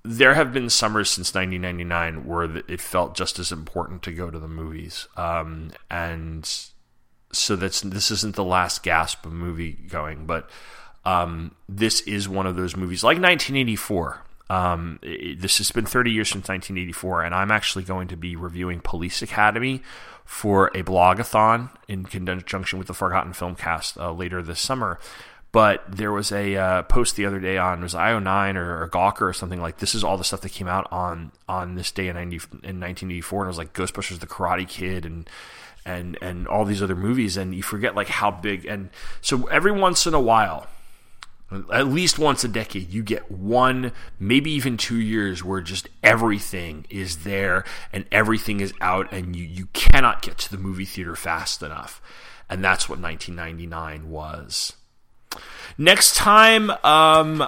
[0.04, 4.38] there have been summers since 1999 where it felt just as important to go to
[4.38, 6.46] the movies, um, and
[7.32, 10.50] so that's this isn't the last gasp of movie going, but
[11.06, 14.24] um, this is one of those movies, like 1984.
[14.50, 18.36] Um, it, this has been 30 years since 1984, and I'm actually going to be
[18.36, 19.82] reviewing Police Academy
[20.24, 24.98] for a blogathon in conjunction with the Forgotten Filmcast uh, later this summer.
[25.50, 29.22] But there was a uh, post the other day on was IO9 or, or Gawker
[29.22, 32.08] or something like this is all the stuff that came out on on this day
[32.08, 35.28] in, 90, in 1984, and it was like Ghostbusters, The Karate Kid, and
[35.86, 38.66] and and all these other movies, and you forget like how big.
[38.66, 38.90] And
[39.22, 40.66] so every once in a while,
[41.72, 46.84] at least once a decade, you get one, maybe even two years where just everything
[46.90, 51.16] is there and everything is out, and you, you cannot get to the movie theater
[51.16, 52.02] fast enough.
[52.50, 54.74] And that's what 1999 was.
[55.76, 57.46] Next time, um,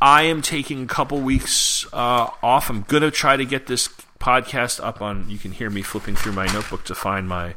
[0.00, 2.68] I am taking a couple weeks uh, off.
[2.68, 5.28] I'm going to try to get this podcast up on.
[5.28, 7.54] You can hear me flipping through my notebook to find my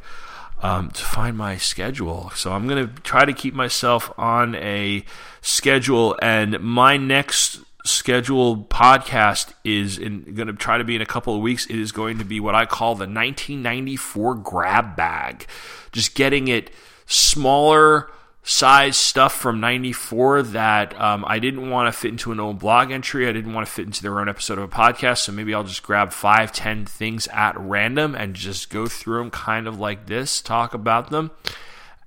[0.61, 2.31] um, to find my schedule.
[2.35, 5.05] So I'm going to try to keep myself on a
[5.41, 11.35] schedule, and my next scheduled podcast is going to try to be in a couple
[11.35, 11.65] of weeks.
[11.65, 15.47] It is going to be what I call the 1994 grab bag,
[15.91, 16.71] just getting it
[17.05, 18.11] smaller
[18.43, 22.91] size stuff from 94 that um, I didn't want to fit into an old blog
[22.91, 23.27] entry.
[23.27, 25.19] I didn't want to fit into their own episode of a podcast.
[25.19, 29.31] So maybe I'll just grab five, ten things at random and just go through them
[29.31, 31.31] kind of like this, talk about them.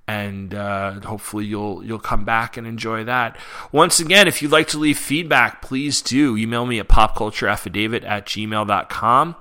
[0.05, 3.37] And uh, hopefully you'll you'll come back and enjoy that.
[3.71, 8.25] Once again, if you'd like to leave feedback, please do email me at popcultureaffidavit at
[8.25, 9.35] gmail.com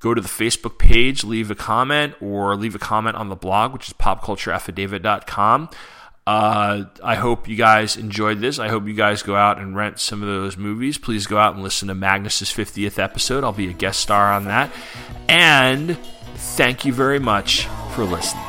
[0.00, 3.72] go to the Facebook page, leave a comment, or leave a comment on the blog,
[3.72, 5.70] which is popcultureaffidavit.com.
[6.28, 8.58] Uh, I hope you guys enjoyed this.
[8.58, 10.98] I hope you guys go out and rent some of those movies.
[10.98, 13.44] Please go out and listen to Magnus's 50th episode.
[13.44, 14.70] I'll be a guest star on that.
[15.26, 15.96] And
[16.34, 17.64] thank you very much
[17.94, 18.44] for listening.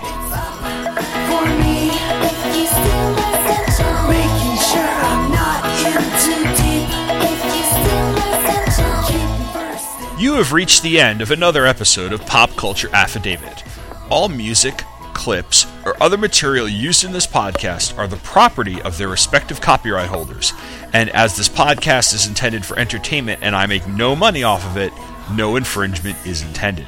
[10.20, 13.64] You have reached the end of another episode of Pop Culture Affidavit.
[14.10, 14.84] All music,
[15.20, 20.08] clips, or other material used in this podcast are the property of their respective copyright
[20.08, 20.54] holders.
[20.94, 24.78] And as this podcast is intended for entertainment and I make no money off of
[24.78, 24.94] it,
[25.34, 26.88] no infringement is intended.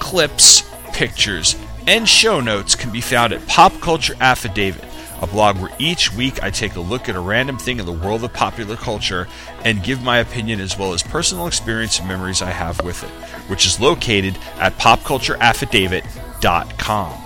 [0.00, 1.54] Clips, pictures,
[1.86, 4.82] and show notes can be found at Pop Culture Affidavit,
[5.20, 7.92] a blog where each week I take a look at a random thing in the
[7.92, 9.28] world of popular culture
[9.64, 13.10] and give my opinion as well as personal experience and memories I have with it,
[13.48, 17.21] which is located at popcultureaffidavit.com.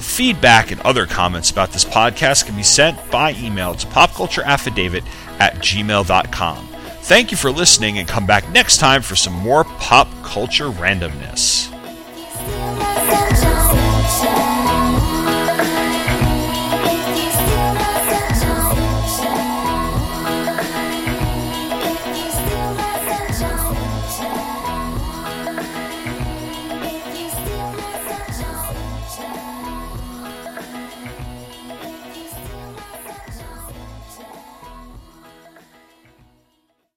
[0.00, 5.04] Feedback and other comments about this podcast can be sent by email to popcultureaffidavit
[5.38, 6.66] at gmail.com.
[7.02, 11.70] Thank you for listening and come back next time for some more pop culture randomness.